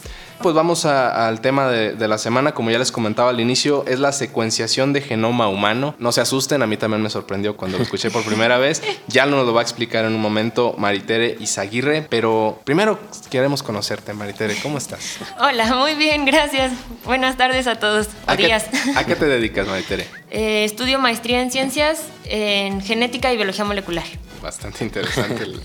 Pues 0.42 0.56
vamos 0.56 0.86
al 0.86 1.40
tema 1.40 1.68
de, 1.70 2.08
la 2.08 2.18
semana. 2.18 2.54
Como 2.54 2.72
ya 2.72 2.80
les 2.80 2.92
comentaba 2.92 3.30
al 3.30 3.40
inicio, 3.40 3.86
es 3.88 4.00
la 4.00 4.12
secuenciación 4.12 4.92
de 4.92 5.02
genoma 5.02 5.48
humano. 5.48 5.96
No 6.00 6.12
se 6.12 6.20
asusten, 6.20 6.62
a 6.64 6.68
mí 6.68 6.78
también 6.78 7.02
me 7.02 7.10
sorprendió 7.10 7.56
cuando 7.56 7.78
lo 7.78 7.84
escuché 7.84 8.10
por 8.10 8.24
primera 8.24 8.58
vez. 8.58 8.82
Ya 9.08 9.26
nos 9.26 9.46
lo 9.46 9.54
va 9.54 9.60
a 9.60 9.64
explicar 9.64 10.06
en 10.06 10.14
un 10.14 10.22
momento 10.22 10.74
Maritere 10.78 11.36
Izaguirre. 11.40 12.06
Pero 12.10 12.60
primero 12.64 12.98
queremos 13.30 13.62
conocerte, 13.62 14.14
Maritere. 14.14 14.56
¿Cómo 14.62 14.78
estás? 14.78 15.18
Hola, 15.40 15.76
muy 15.76 15.96
bien, 15.96 16.24
gracias. 16.24 16.72
Buenas 17.04 17.36
tardes 17.36 17.68
a 17.68 17.76
todos. 17.76 18.08
¿A, 18.26 18.38
qué, 18.38 18.54
¿A 18.54 19.04
qué 19.06 19.16
te 19.16 19.26
dedicas, 19.26 19.68
Maritere? 19.68 20.08
Eh, 20.30 20.64
estudio 20.64 20.98
maestría 20.98 21.42
en 21.42 21.52
ciencias 21.52 22.06
en 22.32 22.82
genética 22.82 23.21
y 23.30 23.36
biología 23.36 23.66
molecular. 23.66 24.06
Bastante 24.42 24.84
interesante 24.84 25.44
el 25.44 25.62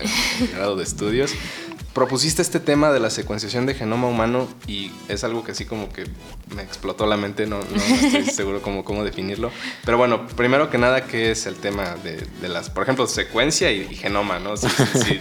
grado 0.53 0.75
de 0.75 0.83
estudios 0.83 1.31
propusiste 1.97 2.43
este 2.43 2.59
tema 2.59 2.91
de 2.91 2.99
la 2.99 3.09
secuenciación 3.09 3.65
de 3.65 3.73
genoma 3.73 4.07
humano 4.07 4.47
y 4.67 4.91
es 5.07 5.23
algo 5.23 5.43
que 5.43 5.53
así 5.53 5.65
como 5.65 5.91
que 5.91 6.03
me 6.55 6.61
explotó 6.61 7.07
la 7.07 7.17
mente, 7.17 7.47
no, 7.47 7.59
estoy 7.59 8.23
seguro 8.35 8.61
cómo, 8.61 8.85
cómo 8.85 9.03
definirlo. 9.03 9.49
Pero 9.83 9.97
bueno, 9.97 10.27
primero 10.27 10.69
que 10.69 10.77
nada, 10.77 11.05
¿qué 11.07 11.31
es 11.31 11.47
el 11.47 11.55
tema 11.55 11.95
de, 12.03 12.47
las, 12.47 12.69
por 12.69 12.83
ejemplo, 12.83 13.07
secuencia 13.07 13.71
y, 13.71 13.95
genoma, 13.95 14.37
¿no? 14.37 14.53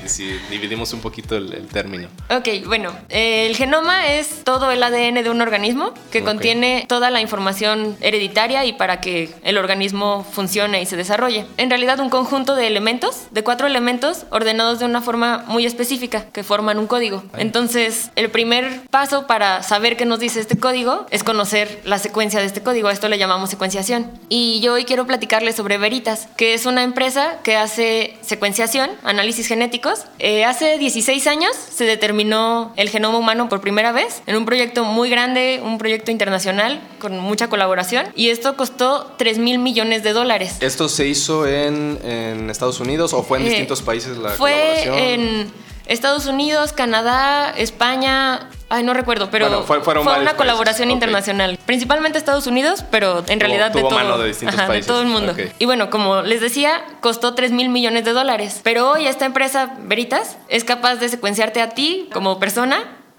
Si, 0.07 0.27
dividimos 0.51 0.93
un 0.93 1.01
poquito 1.01 1.37
el, 1.37 1.67
término. 1.69 2.09
Ok, 2.29 2.67
bueno, 2.67 2.93
el 3.09 3.57
genoma 3.57 4.13
es 4.13 4.45
todo 4.45 4.71
el 4.71 4.83
ADN 4.83 5.23
de 5.23 5.31
un 5.31 5.41
organismo 5.41 5.95
que 6.11 6.23
contiene 6.23 6.85
toda 6.89 7.11
la 7.11 7.23
información 7.23 7.97
hereditaria 8.03 8.67
y 8.67 8.75
para 8.75 9.01
que 9.01 9.31
el 9.45 9.57
organismo 9.57 10.27
funcione 10.31 10.83
y 10.83 10.87
se 10.87 10.97
desarrolle. 10.97 11.47
En 11.57 11.71
realidad, 11.71 12.01
un 12.01 12.11
conjunto 12.11 12.55
de 12.55 12.67
elementos, 12.67 13.29
de 13.31 13.43
cuatro 13.43 13.67
elementos 13.67 14.27
ordenados 14.31 14.79
de 14.79 14.85
una 14.85 15.01
forma 15.01 15.45
muy 15.49 15.65
específica 15.65 16.27
que 16.33 16.43
forma 16.43 16.66
un 16.75 16.87
código. 16.87 17.23
Entonces, 17.39 18.11
el 18.17 18.31
primer 18.31 18.81
paso 18.91 19.27
para 19.27 19.63
saber 19.63 19.97
qué 19.97 20.05
nos 20.05 20.19
dice 20.19 20.41
este 20.41 20.59
código 20.59 21.07
es 21.11 21.23
conocer 21.23 21.81
la 21.85 21.99
secuencia 21.99 22.41
de 22.41 22.47
este 22.47 22.63
código. 22.63 22.91
esto 22.91 23.09
le 23.09 23.19
llamamos 23.19 23.51
secuenciación. 23.51 24.11
Y 24.29 24.61
yo 24.61 24.75
hoy 24.75 24.85
quiero 24.85 25.07
platicarles 25.07 25.55
sobre 25.55 25.79
Veritas, 25.79 26.29
que 26.37 26.55
es 26.55 26.67
una 26.67 26.83
empresa 26.83 27.39
que 27.43 27.57
hace 27.57 28.17
secuenciación, 28.23 28.91
análisis 29.05 29.47
genéticos. 29.47 30.05
Eh, 30.19 30.45
hace 30.45 30.79
16 30.79 31.27
años 31.27 31.55
se 31.57 31.85
determinó 31.85 32.73
el 32.77 32.89
genoma 32.89 33.19
humano 33.19 33.49
por 33.49 33.61
primera 33.61 33.93
vez 33.93 34.23
en 34.27 34.37
un 34.37 34.45
proyecto 34.45 34.85
muy 34.85 35.11
grande, 35.11 35.61
un 35.63 35.79
proyecto 35.79 36.11
internacional 36.11 36.81
con 36.99 37.19
mucha 37.19 37.49
colaboración. 37.49 38.07
Y 38.15 38.31
esto 38.31 38.57
costó 38.57 39.15
3 39.19 39.39
mil 39.39 39.59
millones 39.59 40.03
de 40.03 40.13
dólares. 40.13 40.57
¿Esto 40.61 40.89
se 40.89 41.07
hizo 41.07 41.47
en, 41.47 42.51
Estados 42.51 42.81
Unidos 42.81 43.13
o 43.13 43.23
fue 43.23 43.39
en 43.39 43.47
eh, 43.47 43.49
distintos 43.51 43.83
países 43.83 44.17
la 44.17 44.31
fue 44.31 45.13
en 45.13 45.53
Estados 45.87 46.27
Unidos, 46.27 46.73
Canadá, 46.73 47.51
España, 47.57 48.51
ay 48.69 48.83
no 48.83 48.93
recuerdo, 48.93 49.31
pero 49.31 49.63
fue, 49.63 49.79
una 49.79 50.35
colaboración 50.35 50.91
internacional, 50.91 51.59
principalmente 51.65 52.19
Estados 52.19 52.47
Unidos, 52.47 52.85
pero 52.91 53.25
en 53.29 53.41
realidad 53.41 53.71
de, 53.71 53.81
todo, 53.81 54.19
de, 54.19 54.83
todo 54.83 55.01
el 55.01 55.07
mundo. 55.07 55.35
Y 55.59 55.65
bueno, 55.65 55.91
como 55.91 56.23
les 56.23 56.41
decía, 56.41 56.83
costó 57.01 57.35
3 57.35 57.53
mil 57.53 57.69
millones 57.69 58.05
de 58.05 58.13
dólares, 58.13 58.61
pero 58.65 58.91
hoy 58.91 59.07
esta 59.07 59.27
empresa 59.27 59.77
Veritas 59.85 60.37
es 60.49 60.65
capaz 60.65 60.97
de 60.97 61.09
secuenciarte 61.09 61.63
a 61.63 61.71
ti 61.71 62.09
como 62.13 62.39
persona 62.39 62.79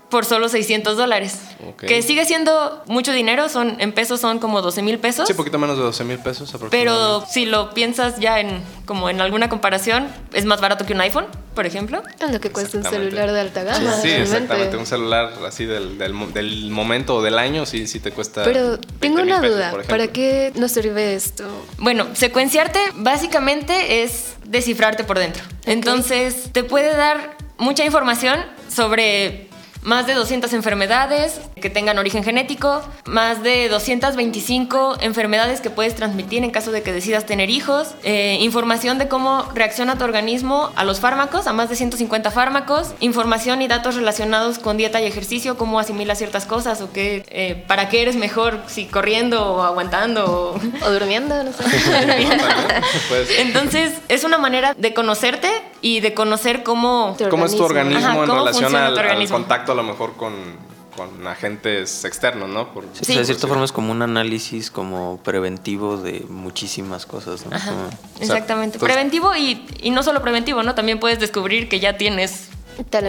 por 0.09 0.25
solo 0.25 0.49
600 0.49 0.95
dólares. 0.97 1.39
Que 1.77 2.01
sigue 2.01 2.25
siendo 2.25 2.83
mucho 2.87 3.11
dinero, 3.11 3.49
son 3.49 3.75
en 3.79 3.91
pesos 3.91 4.21
son 4.21 4.39
como 4.39 4.61
12 4.61 4.81
mil 4.81 4.99
pesos. 4.99 5.27
Sí, 5.27 5.33
poquito 5.33 5.59
menos 5.59 5.77
de 5.77 5.83
12 5.83 6.03
mil 6.03 6.19
pesos 6.19 6.53
Pero 6.69 7.25
si 7.25 7.45
lo 7.45 7.73
piensas 7.73 8.19
ya 8.19 8.39
en 8.39 8.61
como 8.85 9.09
en 9.09 9.19
alguna 9.19 9.49
comparación, 9.49 10.07
es 10.33 10.45
más 10.45 10.61
barato 10.61 10.85
que 10.85 10.93
un 10.93 11.01
iPhone, 11.01 11.25
por 11.55 11.65
ejemplo. 11.65 12.01
Es 12.19 12.31
lo 12.31 12.39
que 12.39 12.51
cuesta 12.51 12.77
un 12.77 12.83
celular 12.85 13.31
de 13.31 13.39
alta 13.41 13.63
gama. 13.63 13.93
Sí, 14.01 14.09
exactamente. 14.09 14.77
Un 14.77 14.85
celular 14.85 15.33
así 15.45 15.65
del, 15.65 15.97
del, 15.97 16.69
momento 16.69 17.15
o 17.17 17.21
del 17.21 17.37
año, 17.37 17.65
sí, 17.65 17.87
sí 17.87 17.99
te 17.99 18.11
cuesta. 18.11 18.43
Pero 18.43 18.79
tengo 18.99 19.21
una 19.21 19.41
duda. 19.41 19.73
¿Para 19.89 20.07
qué 20.07 20.53
nos 20.55 20.71
sirve 20.71 21.15
esto? 21.15 21.43
Bueno, 21.79 22.07
secuenciarte 22.13 22.79
básicamente 22.95 24.03
es 24.03 24.35
descifrarte 24.45 25.03
por 25.03 25.19
dentro. 25.19 25.43
Entonces, 25.65 26.49
te 26.53 26.63
puede 26.63 26.95
dar 26.95 27.35
mucha 27.57 27.83
información 27.83 28.39
sobre 28.69 29.49
más 29.83 30.07
de 30.07 30.13
200 30.13 30.51
enfermedades 30.53 31.39
que 31.61 31.69
tengan 31.69 31.97
origen 31.97 32.23
genético, 32.23 32.81
más 33.05 33.43
de 33.43 33.69
225 33.69 34.97
enfermedades 35.01 35.61
que 35.61 35.69
puedes 35.69 35.95
transmitir 35.95 36.43
en 36.43 36.51
caso 36.51 36.71
de 36.71 36.83
que 36.83 36.91
decidas 36.91 37.25
tener 37.25 37.49
hijos, 37.49 37.95
eh, 38.03 38.37
información 38.41 38.97
de 38.97 39.07
cómo 39.07 39.45
reacciona 39.53 39.97
tu 39.97 40.03
organismo 40.03 40.71
a 40.75 40.83
los 40.83 40.99
fármacos, 40.99 41.47
a 41.47 41.53
más 41.53 41.69
de 41.69 41.75
150 41.75 42.31
fármacos, 42.31 42.93
información 42.99 43.61
y 43.61 43.67
datos 43.67 43.95
relacionados 43.95 44.59
con 44.59 44.77
dieta 44.77 45.01
y 45.01 45.05
ejercicio, 45.05 45.57
cómo 45.57 45.79
asimilas 45.79 46.17
ciertas 46.17 46.45
cosas 46.45 46.81
o 46.81 46.91
qué, 46.91 47.23
eh, 47.29 47.63
para 47.67 47.89
qué 47.89 48.01
eres 48.01 48.15
mejor, 48.15 48.61
si 48.67 48.85
corriendo 48.85 49.53
o 49.53 49.63
aguantando 49.63 50.57
o, 50.81 50.89
durmiendo, 50.91 51.43
no 51.43 51.51
sé. 51.53 51.63
Entonces, 53.39 53.93
es 54.09 54.23
una 54.23 54.37
manera 54.37 54.73
de 54.73 54.93
conocerte 54.93 55.49
y 55.81 55.99
de 55.99 56.13
conocer 56.13 56.63
cómo... 56.63 57.15
¿Cómo 57.29 57.45
es 57.45 57.55
tu 57.55 57.63
organismo 57.63 58.23
en 58.23 58.29
relación 58.29 58.75
al 58.75 59.29
contacto 59.29 59.66
lo 59.75 59.83
mejor 59.83 60.15
con, 60.15 60.77
agentes 61.27 62.05
externos, 62.05 62.49
¿no? 62.49 62.69
sí, 62.93 63.15
de 63.15 63.23
cierta 63.23 63.47
forma 63.47 63.63
es 63.63 63.71
como 63.71 63.91
un 63.91 64.01
análisis 64.01 64.71
como 64.71 65.19
preventivo 65.23 65.97
de 65.97 66.25
muchísimas 66.27 67.05
cosas, 67.05 67.45
¿no? 67.45 67.55
exactamente. 68.19 68.79
preventivo 68.79 69.35
y, 69.35 69.63
y, 69.79 69.91
no 69.91 70.01
solo 70.01 70.23
preventivo, 70.23 70.63
¿no? 70.63 70.73
También 70.73 70.99
puedes 70.99 71.19
descubrir 71.19 71.69
que 71.69 71.79
ya 71.79 71.97
tienes 71.97 72.49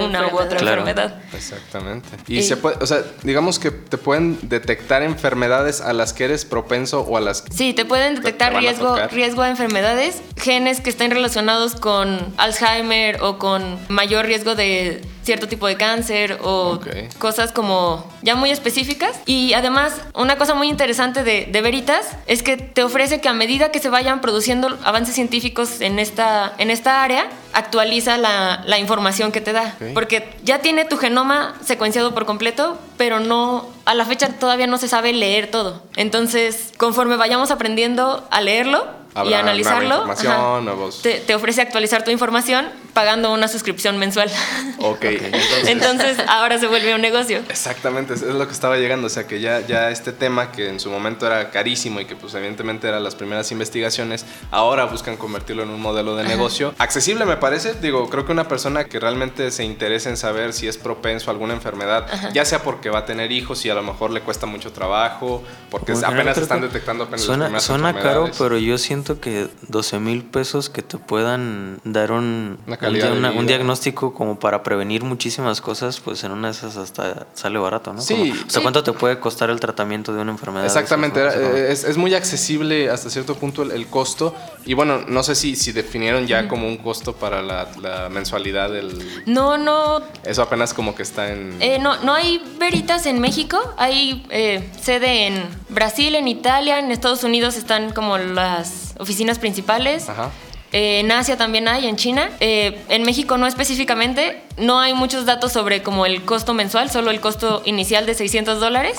una 0.01 0.29
u 0.29 0.39
otra 0.39 0.59
enfermedad. 0.59 1.21
Exactamente. 1.35 2.09
Y 2.27 2.43
se 2.43 2.57
puede, 2.57 2.77
o 2.81 2.87
sea, 2.87 3.03
digamos 3.23 3.59
que 3.59 3.71
te 3.71 3.99
pueden 3.99 4.39
detectar 4.43 5.03
enfermedades 5.03 5.81
a 5.81 5.93
las 5.93 6.13
que 6.13 6.25
eres 6.25 6.45
propenso 6.45 7.03
o 7.03 7.17
a 7.17 7.21
las 7.21 7.43
que 7.43 7.53
Sí, 7.53 7.75
te 7.75 7.85
pueden 7.85 8.17
detectar 8.17 8.55
riesgo, 8.57 8.97
riesgo 9.09 9.43
a 9.43 9.49
enfermedades, 9.49 10.23
genes 10.37 10.81
que 10.81 10.91
estén 10.91 11.11
relacionados 11.11 11.75
con 11.75 12.19
Alzheimer 12.37 13.23
o 13.23 13.39
con 13.39 13.79
mayor 13.89 14.27
riesgo 14.27 14.55
de 14.55 15.03
cierto 15.29 15.47
tipo 15.47 15.67
de 15.67 15.77
cáncer 15.77 16.39
o 16.43 16.81
cosas 17.19 17.53
como 17.53 18.11
ya 18.23 18.35
muy 18.35 18.51
específicas. 18.51 19.21
Y 19.27 19.53
además, 19.53 20.01
una 20.15 20.39
cosa 20.39 20.55
muy 20.55 20.69
interesante 20.71 21.23
de, 21.23 21.47
de, 21.53 21.61
Veritas 21.61 22.17
es 22.27 22.43
que 22.43 22.57
te 22.57 22.83
ofrece 22.83 23.21
que 23.21 23.29
a 23.29 23.35
medida 23.35 23.71
que 23.71 23.79
se 23.79 23.91
vayan 23.91 24.23
produciendo 24.23 24.79
avances 24.85 25.15
científicos 25.15 25.83
en 25.83 25.99
esta, 25.99 26.55
en 26.57 26.71
esta 26.71 27.03
área, 27.03 27.27
actualiza 27.53 28.17
la, 28.17 28.63
la 28.65 28.79
información 28.79 29.31
que 29.31 29.43
te 29.43 29.53
da. 29.53 29.77
Porque 29.93 30.27
ya 30.45 30.61
tiene 30.61 30.87
tu 30.87 30.97
genoma 30.97 31.55
secuenciado 31.63 32.15
por 32.15 32.25
completo, 32.25 32.79
pero 32.97 33.21
no, 33.21 33.69
a 33.85 33.95
la 33.95 34.07
fecha 34.07 34.29
todavía 34.29 34.67
no 34.67 34.79
se 34.79 34.89
sabe 34.89 35.13
leer 35.13 35.51
todo. 35.51 35.83
Entonces, 35.97 36.73
conforme 36.79 37.17
vayamos 37.17 37.51
aprendiendo 37.51 38.27
a 38.31 38.41
leerlo, 38.41 38.98
Habrá 39.15 39.31
y 39.31 39.35
analizarlo, 39.35 39.81
nueva 39.89 40.01
información, 40.03 40.33
ajá, 40.33 40.61
nuevos- 40.61 41.03
te, 41.03 41.21
te 41.21 41.35
ofrece 41.35 41.61
actualizar 41.63 42.05
tu 42.05 42.11
información 42.11 42.69
pagando 42.95 43.33
una 43.33 43.49
suscripción 43.49 43.97
mensual. 43.99 44.31
Ok, 44.79 45.05
entonces... 45.05 45.69
Entonces 45.69 46.19
ahora 46.29 46.59
se 46.59 46.67
vuelve 46.67 46.95
un 46.95 47.01
negocio. 47.01 47.39
Exactamente, 47.49 48.15
es 48.15 48.23
lo 48.23 48.47
que 48.47 48.53
estaba 48.53 48.77
llegando, 48.77 49.07
o 49.07 49.11
sea 49.11 49.27
que 49.27 49.41
ya, 49.41 49.61
ya 49.67 49.91
este 49.91 50.13
tema 50.13 50.53
que 50.53 50.69
en 50.69 50.79
su 50.81 50.91
momento 50.91 51.27
era 51.27 51.51
carísimo 51.51 52.01
y 52.01 52.05
que 52.07 52.17
pues 52.17 52.35
evidentemente 52.35 52.89
eran 52.89 53.03
las 53.05 53.15
primeras 53.15 53.51
investigaciones, 53.53 54.27
ahora 54.51 54.85
buscan 54.85 55.17
convertirlo 55.17 55.63
en 55.63 55.71
un 55.71 55.81
modelo 55.81 56.15
de 56.17 56.25
negocio. 56.25 56.75
Accesible 56.79 57.25
me 57.25 57.37
parece, 57.37 57.75
digo, 57.75 58.09
creo 58.11 58.27
que 58.27 58.33
una 58.33 58.49
persona 58.49 58.85
que 58.85 58.99
realmente 59.01 59.51
se 59.51 59.65
interesa 59.65 60.11
en 60.11 60.17
saber 60.17 60.53
si 60.53 60.67
es 60.69 60.77
propenso 60.77 61.31
a 61.31 61.33
alguna 61.33 61.55
enfermedad, 61.55 62.07
ya 62.33 62.45
sea 62.45 62.63
porque 62.63 62.91
va 62.91 63.01
a 63.01 63.05
tener 63.07 63.33
hijos 63.33 63.65
y 63.65 63.71
a 63.71 63.75
lo 63.75 63.83
mejor 63.83 64.11
le 64.11 64.21
cuesta 64.21 64.47
mucho 64.47 64.73
trabajo, 64.73 65.43
porque 65.71 65.93
apenas 65.93 66.37
están 66.37 66.61
detectando 66.61 67.05
apenas 67.05 67.21
las 67.21 67.27
Suena, 67.27 67.45
primeras 67.47 67.65
suena 67.65 67.93
caro, 67.95 68.05
enfermedades. 68.27 68.37
pero 68.39 68.59
yo 68.59 68.77
siento 68.79 68.98
que 69.05 69.49
12 69.69 69.99
mil 70.01 70.25
pesos 70.25 70.69
que 70.71 70.83
te 70.83 70.99
puedan 70.99 71.79
dar 71.85 72.13
un, 72.13 72.59
Una 72.67 72.77
calidad 72.77 73.13
una- 73.17 73.31
un 73.33 73.47
diagnóstico 73.47 74.15
como 74.15 74.39
para 74.39 74.63
prevenir 74.63 75.05
muchísimas 75.05 75.61
cosas, 75.61 76.01
pues 76.01 76.25
en 76.25 76.33
una 76.33 76.49
de 76.49 76.53
esas 76.53 76.77
hasta 76.77 77.27
sale 77.35 77.59
barato, 77.59 77.93
¿no? 77.93 78.01
Sí, 78.01 78.15
Como- 78.15 78.33
o 78.33 78.35
sea, 78.37 78.45
sí. 78.49 78.61
¿cuánto 78.63 78.83
te 78.83 78.93
puede 78.93 79.19
costar 79.21 79.51
el 79.51 79.61
tratamiento 79.61 80.13
de 80.15 80.21
una 80.23 80.33
enfermedad? 80.33 80.67
esas, 80.67 80.77
Exactamente, 80.83 81.21
no? 81.21 81.31
eh, 81.31 81.73
es, 81.73 81.85
es 81.85 81.97
muy 81.97 82.15
accesible 82.15 82.91
hasta 82.91 83.11
cierto 83.11 83.35
punto 83.35 83.63
el, 83.63 83.71
el 83.73 83.87
costo. 83.87 84.35
Y 84.67 84.75
bueno, 84.75 85.01
no 85.09 85.23
sé 85.23 85.35
si, 85.35 85.57
si 85.57 85.73
definieron 85.73 86.27
ya 86.27 86.47
como 86.49 86.67
un 86.69 86.77
costo 86.77 87.15
para 87.15 87.43
la, 87.43 87.69
la 87.81 88.09
mensualidad 88.11 88.71
del... 88.71 88.99
No, 89.27 89.57
no, 89.57 90.03
Eso 90.25 90.43
apenas 90.43 90.75
como 90.75 90.95
que 90.95 91.03
está 91.03 91.33
en... 91.33 91.57
eh, 91.61 91.79
no, 91.79 91.97
no 92.03 92.13
hay 92.15 92.43
veritas 92.59 93.07
en 93.07 93.19
México. 93.21 93.59
Hay 93.79 94.27
eh, 94.31 94.69
sede 94.81 95.27
en 95.29 95.45
Brasil, 95.71 96.15
en 96.15 96.29
Italia, 96.29 96.79
en 96.79 96.91
Estados 96.91 97.25
Unidos 97.25 97.57
están 97.57 97.93
como 97.93 98.19
las 98.19 98.88
oficinas 98.99 99.39
principales. 99.39 100.09
Ajá. 100.09 100.31
Eh, 100.73 101.01
en 101.01 101.11
Asia 101.11 101.37
también 101.37 101.67
hay, 101.69 101.87
en 101.87 101.97
China. 101.97 102.31
Eh, 102.41 102.85
en 102.89 103.03
México 103.03 103.39
no 103.39 103.47
específicamente. 103.47 104.43
No 104.59 104.81
hay 104.81 104.93
muchos 104.93 105.25
datos 105.25 105.53
sobre 105.53 105.83
como 105.83 106.05
el 106.05 106.23
costo 106.25 106.55
mensual, 106.55 106.91
solo 106.91 107.11
el 107.11 107.21
costo 107.21 107.63
inicial 107.65 108.07
de 108.07 108.15
600 108.15 108.61
dólares. 108.61 108.97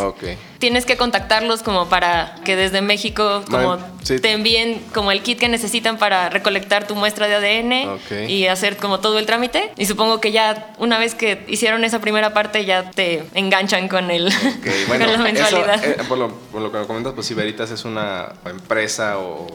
Tienes 0.60 0.86
que 0.86 0.98
contactarlos 0.98 1.64
como 1.64 1.88
para 1.88 2.36
que 2.44 2.56
desde 2.56 2.82
México 2.82 3.44
como 3.50 3.78
Vale, 3.78 3.84
sí. 4.04 4.20
te 4.20 4.32
envíen 4.34 4.82
como 4.94 5.12
el 5.12 5.22
kit 5.24 5.40
que 5.40 5.48
necesitan 5.48 5.98
para 5.98 6.30
recolectar 6.30 6.86
tu 6.86 6.96
muestra 6.96 7.28
de 7.28 7.36
ADN 7.36 8.30
y 8.30 8.48
hacer 8.48 8.76
como 8.78 9.00
todo 9.00 9.20
el 9.20 9.26
trámite. 9.26 9.72
Y 9.78 9.86
supongo 9.86 10.20
que 10.20 10.32
ya 10.34 10.74
una 10.78 11.00
vez 11.00 11.16
que 11.16 11.46
hicieron 11.48 11.84
esa 11.86 12.00
primera 12.00 12.34
parte 12.34 12.66
ya 12.66 12.92
te 12.92 13.24
enganchan 13.36 13.88
con 13.88 14.12
el 14.12 14.28
Ok, 14.28 14.68
bueno, 14.90 15.06
con 15.06 15.14
la 15.14 15.14
eso, 15.14 15.24
mensualidad. 15.24 15.84
eh, 15.86 15.98
por, 16.08 16.18
lo, 16.18 16.30
por 16.36 16.62
lo 16.62 16.72
que 16.72 16.78
me 16.80 16.86
comentas, 16.88 17.14
pues 17.14 17.26
si 17.26 17.34
Veritas 17.34 17.72
es 17.72 17.86
una 17.86 18.34
empresa 18.46 19.18
o, 19.18 19.48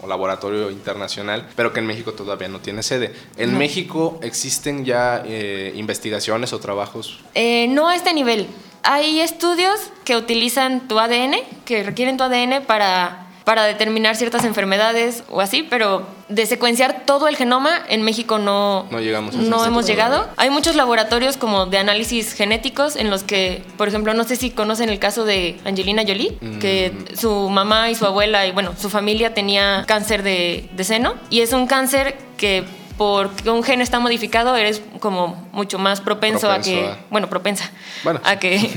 o 0.00 0.06
laboratorio 0.06 0.70
internacional, 0.70 1.48
pero 1.56 1.72
que 1.72 1.80
en 1.80 1.86
México 1.86 2.12
todavía 2.12 2.46
no 2.48 2.60
tiene 2.60 2.82
sede. 2.84 3.12
¿En 3.36 3.58
México 3.58 4.20
existen 4.22 4.84
ya 4.84 5.22
eh, 5.26 5.72
investigaciones 5.74 6.52
o 6.52 6.60
trabajos? 6.60 7.18
Eh, 7.34 7.66
no 7.68 7.88
a 7.88 7.96
este 7.96 8.14
nivel. 8.14 8.46
Hay 8.82 9.20
estudios 9.20 9.78
que 10.04 10.16
utilizan 10.16 10.88
tu 10.88 10.98
ADN, 10.98 11.36
que 11.64 11.82
requieren 11.82 12.16
tu 12.16 12.24
ADN 12.24 12.62
para, 12.66 13.26
para 13.44 13.64
determinar 13.64 14.16
ciertas 14.16 14.44
enfermedades 14.44 15.22
o 15.30 15.40
así, 15.40 15.62
pero 15.62 16.04
de 16.28 16.46
secuenciar 16.46 17.02
todo 17.06 17.28
el 17.28 17.36
genoma 17.36 17.82
en 17.88 18.02
México 18.02 18.38
no, 18.38 18.86
No 18.90 19.00
llegamos 19.00 19.34
no 19.34 19.64
hemos 19.64 19.86
llegado. 19.86 20.26
Hay 20.36 20.50
muchos 20.50 20.74
laboratorios 20.74 21.36
como 21.36 21.66
de 21.66 21.78
análisis 21.78 22.32
genéticos 22.32 22.96
en 22.96 23.10
los 23.10 23.22
que, 23.22 23.62
por 23.76 23.86
ejemplo, 23.88 24.14
no 24.14 24.24
sé 24.24 24.36
si 24.36 24.50
conocen 24.50 24.88
el 24.88 24.98
caso 24.98 25.24
de 25.24 25.60
Angelina 25.64 26.02
Jolie, 26.06 26.38
que 26.60 26.92
Mm. 26.92 27.16
su 27.16 27.48
mamá 27.50 27.90
y 27.90 27.94
su 27.94 28.06
abuela 28.06 28.46
y 28.46 28.52
bueno, 28.52 28.72
su 28.78 28.90
familia 28.90 29.34
tenía 29.34 29.84
cáncer 29.86 30.22
de, 30.22 30.68
de 30.74 30.84
seno 30.84 31.14
y 31.30 31.40
es 31.42 31.52
un 31.52 31.66
cáncer 31.66 32.16
que 32.36 32.64
porque 33.02 33.50
un 33.50 33.62
gen 33.64 33.80
está 33.80 33.98
modificado 33.98 34.54
eres 34.56 34.80
como 35.00 35.48
mucho 35.52 35.78
más 35.78 36.00
propenso, 36.00 36.50
a 36.50 36.60
que 36.60 36.86
a- 36.86 36.98
bueno 37.10 37.28
propensa 37.28 37.68
Bueno. 38.04 38.20
a 38.24 38.36
que 38.38 38.70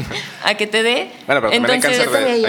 a 0.44 0.56
que 0.56 0.66
te 0.68 0.82
dé 0.84 1.12
Bueno, 1.28 1.42
pero 1.42 1.52
también 1.54 1.72
hay 1.72 1.80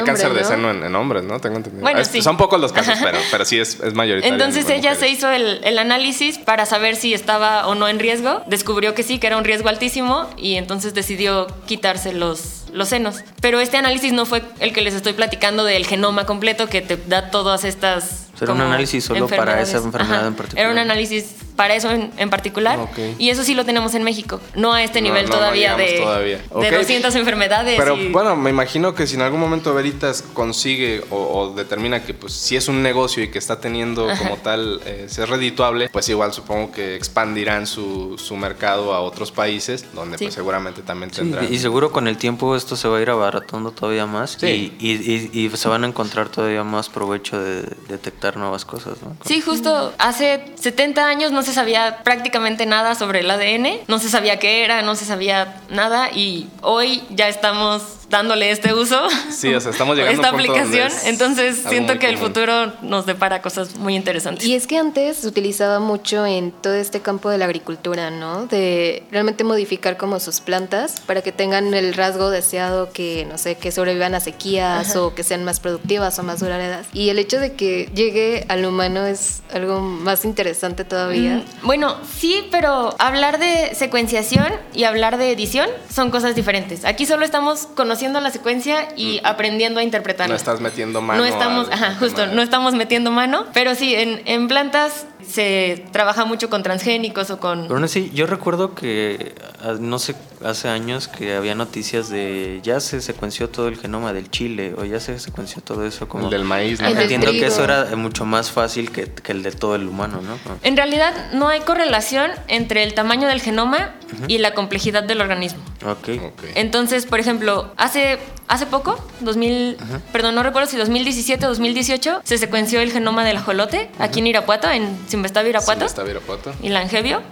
cáncer 0.03 0.33
de, 0.33 0.45
seno 0.45 0.71
en, 0.71 0.83
en 0.85 0.95
hombres, 0.97 1.25
¿no? 1.25 1.39
Tengo 1.41 1.57
entendido. 1.57 1.83
Bueno, 1.83 2.01
Es- 2.01 2.09
sí. 2.09 2.23
Son 2.23 2.37
pocos 2.37 2.61
los 2.61 2.73
casos, 2.73 2.99
pero, 3.03 3.19
pero 3.31 3.45
sí 3.45 3.59
es, 3.59 3.79
es 3.81 3.95
mayoritario. 3.95 4.35
en- 4.35 4.41
Entonces 4.41 4.69
en 4.71 4.79
ella 4.81 4.95
se 4.95 5.09
hizo 5.09 5.31
el, 5.31 5.61
el 5.65 5.79
análisis 5.79 6.39
para 6.39 6.65
saber 6.67 6.97
si 6.97 7.13
estaba 7.15 7.67
o 7.67 7.75
no 7.75 7.89
en 7.89 7.99
riesgo. 7.99 8.43
Descubrió 8.47 8.95
que 8.95 9.03
sí, 9.03 9.19
que 9.19 9.27
era 9.27 9.37
un 9.37 9.45
riesgo 9.45 9.69
altísimo 9.69 10.29
y 10.37 10.55
entonces 10.55 10.95
decidió 10.95 11.47
quitarse 11.67 12.13
los, 12.13 12.65
los 12.77 12.89
senos. 12.89 13.23
Pero 13.41 13.59
este 13.61 13.77
análisis 13.77 14.13
no 14.13 14.27
fue 14.27 14.43
el 14.61 14.73
que 14.73 14.81
les 14.83 14.95
estoy 14.95 15.13
platicando 15.15 15.65
del 15.65 15.87
genoma 15.87 16.27
completo 16.27 16.69
que 16.69 16.83
te 16.83 16.97
da 16.97 17.31
todas 17.31 17.65
estas... 17.65 18.23
Era 18.41 18.53
un 18.53 18.61
análisis 18.61 19.03
solo 19.03 19.27
para 19.29 19.63
esa 19.63 19.79
enfermedad 19.79 20.27
en 20.27 20.35
particular. 20.35 20.63
Era 20.67 20.71
un 20.73 20.79
análisis 20.79 21.37
para 21.57 21.75
eso 21.75 21.91
en, 21.91 22.13
en 22.19 22.29
particular 22.29 22.79
Ok. 22.79 22.99
y 23.19 23.31
eso 23.31 23.43
sí 23.45 23.55
lo 23.55 23.65
tenemos 23.65 23.95
en 23.95 24.03
México. 24.03 24.43
No 24.55 24.75
a 24.75 24.83
este 24.83 25.01
No, 25.01 25.09
nivel 25.09 25.23
no, 25.25 25.31
no 25.31 25.37
todavía, 25.37 25.75
de, 25.75 25.93
todavía. 26.01 26.37
de 26.37 26.45
Ok. 26.51 26.71
200 26.71 27.15
enfermedades. 27.15 27.77
Pero 27.79 27.97
y- 27.97 28.09
bueno, 28.13 28.37
me 28.37 28.51
imagino 28.51 28.95
que 28.95 29.07
si 29.07 29.15
en 29.15 29.23
algún 29.23 29.41
momento 29.41 29.73
Veritas 29.73 30.23
consigue 30.35 31.03
o, 31.09 31.17
o 31.17 31.55
determina 31.55 32.03
que 32.05 32.13
pues 32.13 32.35
si 32.35 32.57
es 32.57 32.69
un 32.69 32.83
negocio 32.83 33.23
y 33.23 33.29
que 33.31 33.39
está 33.39 33.59
teniendo 33.59 34.07
como 34.19 34.37
tal 34.37 34.83
eh, 34.85 35.07
ser 35.09 35.31
redituable, 35.31 35.89
pues 35.89 36.07
igual 36.11 36.35
supongo 36.35 36.73
que 36.73 36.95
expandirán 36.95 37.67
su, 37.67 38.19
su 38.19 38.37
mercado 38.37 38.93
a 38.93 39.01
otros 39.01 39.33
países 39.33 39.87
donde 39.95 40.19
Sí. 40.19 40.25
pues 40.27 40.35
seguramente 40.35 40.83
también 40.83 41.11
Sí, 41.11 41.17
tendrán. 41.23 41.51
y 41.51 41.59
seguro 41.59 41.91
con 41.91 42.07
el 42.07 42.19
tiempo 42.19 42.55
esto 42.67 42.75
se 42.77 42.89
va 42.89 42.99
a 42.99 43.01
ir 43.01 43.11
abaratando 43.11 43.71
todavía 43.71 44.07
más 44.07 44.33
Sí. 44.41 44.75
y, 44.81 44.87
y- 44.91 45.31
y- 45.33 45.47
y 45.47 45.57
se 45.57 45.69
van 45.69 45.85
a 45.85 45.87
encontrar 45.87 46.29
todavía 46.29 46.65
más 46.65 46.89
provecho 46.89 47.39
de 47.41 47.63
detectar 47.89 48.37
nuevas 48.37 48.65
cosas, 48.65 49.01
¿no? 49.03 49.17
Sí, 49.25 49.41
justo 49.41 49.93
hace 49.99 50.45
70 50.57 51.07
años 51.07 51.31
no 51.31 51.43
se 51.43 51.53
sabía 51.53 52.03
prácticamente 52.03 52.67
nada 52.67 52.97
sobre 52.97 53.21
el 53.21 53.31
ADN, 53.31 53.83
no 53.87 54.01
se 54.01 54.09
sabía 54.09 54.41
qué 54.41 54.65
era, 54.65 54.83
no 54.83 54.97
se 54.97 55.05
sabía 55.05 55.63
nada 55.71 56.11
y 56.11 56.49
hoy 56.61 57.05
ya 57.11 57.29
estamos 57.29 57.83
dándole 58.11 58.51
este 58.51 58.73
uso. 58.75 59.01
Sí, 59.31 59.53
o 59.55 59.61
sea, 59.61 59.71
estamos 59.73 59.97
llegando 59.97 60.21
esta 60.23 60.29
a 60.29 60.33
un 60.33 60.39
punto 60.39 60.53
donde 60.53 60.69
aplicación, 60.81 60.99
es 60.99 61.07
entonces 61.07 61.65
siento 61.69 61.99
que 61.99 62.09
el 62.09 62.19
futuro 62.19 62.73
nos 62.83 63.07
depara 63.07 63.43
cosas 63.43 63.77
muy 63.77 63.97
interesantes. 63.97 64.45
Y 64.47 64.55
es 64.55 64.67
que 64.67 64.79
antes 64.79 65.19
se 65.19 65.29
utilizaba 65.29 65.81
mucho 65.81 66.25
en 66.27 66.53
todo 66.53 66.75
este 66.75 67.01
campo 67.01 67.31
de 67.31 67.39
la 67.39 67.47
agricultura, 67.47 68.11
¿no? 68.11 68.47
De 68.47 69.05
realmente 69.11 69.45
modificar 69.45 69.97
como 69.97 70.21
sus 70.21 70.41
plantas 70.41 71.01
para 71.01 71.23
que 71.23 71.33
tengan 71.33 71.75
el 71.75 71.95
rasgo 71.95 72.31
deseado 72.31 72.93
que, 72.93 73.27
no 73.29 73.39
sé, 73.39 73.57
que 73.57 73.73
sobrevivan 73.73 74.15
a 74.15 74.21
sequías 74.21 74.95
o 74.97 75.15
que 75.15 75.25
sean 75.25 75.45
más 75.45 75.61
productivas 75.61 76.19
o 76.19 76.23
más 76.23 76.41
duraderas. 76.41 76.87
Y 76.93 77.09
el 77.11 77.19
hecho 77.19 77.41
de 77.41 77.55
que 77.55 77.91
llegue 77.95 78.45
al 78.49 78.65
humano 78.65 79.07
es 79.07 79.43
algo 79.53 79.81
más 79.81 80.25
interesante 80.25 80.85
todavía. 80.85 81.37
Mm, 81.63 81.67
Bueno, 81.67 81.97
sí, 82.19 82.47
pero 82.51 82.95
hablar 82.99 83.39
de 83.39 83.75
secuenciación 83.75 84.53
y 84.75 84.85
hablar 84.85 85.19
de 85.19 85.33
edición 85.33 85.69
son 85.93 86.11
cosas 86.11 86.35
diferentes. 86.35 86.85
Aquí 86.85 87.07
solo 87.07 87.25
estamos 87.25 87.67
conociendo 87.75 87.96
la 88.21 88.31
secuencia 88.31 88.89
y 88.97 89.21
aprendiendo 89.25 89.81
a 89.81 89.83
interpretarla. 89.83 90.33
No 90.33 90.37
estás 90.37 90.61
metiendo 90.61 91.01
mano. 91.03 91.21
No 91.21 91.27
estamos, 91.27 91.69
al 91.69 91.73
ajá, 91.75 91.95
justo, 91.99 92.27
no 92.27 92.43
estamos 92.43 92.75
metiendo 92.75 93.11
mano, 93.11 93.47
pero 93.53 93.75
sí, 93.75 93.95
en, 93.95 94.23
en 94.27 94.49
plantas 94.49 95.07
se 95.29 95.85
trabaja 95.93 96.25
mucho 96.25 96.49
con 96.51 96.63
transgénicos 96.63 97.31
o 97.31 97.39
con... 97.39 97.63
Pero 97.63 97.75
aún 97.75 97.85
así, 97.85 98.11
yo 98.15 98.27
recuerdo 98.27 98.75
que, 98.75 99.35
ah, 99.63 99.75
no 99.79 99.99
sé, 99.99 100.15
hace 100.45 100.69
años 100.69 101.09
que 101.09 101.35
había 101.35 101.55
noticias 101.55 102.09
de 102.09 102.61
ya 102.63 102.81
se 102.81 103.01
secuenció 103.01 103.49
todo 103.49 103.69
el 103.69 103.77
genoma 103.77 104.13
del 104.13 104.31
chile 104.31 104.75
o 104.77 104.85
ya 104.85 105.01
se 105.01 105.19
secuenció 105.19 105.63
todo 105.63 105.87
eso 105.87 106.09
como... 106.09 106.25
El 106.25 106.31
del 106.31 106.45
maíz, 106.45 106.81
¿no? 106.81 106.89
El 106.89 106.99
Entiendo 106.99 107.31
que 107.31 107.47
eso 107.47 107.65
era 107.65 107.97
mucho 107.97 108.25
más 108.25 108.51
fácil 108.51 108.91
que, 108.91 109.07
que 109.07 109.33
el 109.33 109.43
de 109.43 109.53
todo 109.53 109.75
el 109.75 109.87
humano, 109.87 110.21
¿no? 110.23 110.39
En 110.63 110.77
realidad 110.77 111.33
no 111.33 111.49
hay 111.49 111.61
correlación 111.61 112.31
entre 112.49 112.83
el 112.83 112.95
tamaño 112.95 113.29
del 113.29 113.41
genoma 113.41 113.95
y 114.29 114.39
la 114.39 114.55
complejidad 114.55 115.03
del 115.03 115.21
organismo. 115.21 115.61
Ok. 115.85 116.09
Ok. 116.25 116.45
Entonces, 116.55 117.07
por 117.07 117.21
ejemplo, 117.21 117.73
hace, 117.77 118.19
hace 118.49 118.67
poco, 118.67 118.99
2000, 119.21 119.77
perdón, 120.13 120.35
no 120.35 120.43
recuerdo 120.43 120.69
si 120.69 120.77
2017 120.77 121.45
o 121.47 121.49
2018, 121.49 122.21
se 122.25 122.39
secuenció 122.39 122.81
el 122.81 122.93
genoma 122.93 123.25
del 123.25 123.37
ajolote 123.37 123.91
aquí 123.99 124.21
en 124.21 124.29
Irapuato, 124.29 124.71
en 124.71 124.97
Simbestavi, 125.17 125.49
Irapuato. 125.49 126.05
Virapuato. 126.05 126.53
y 126.63 126.69
Langevio. 126.69 127.23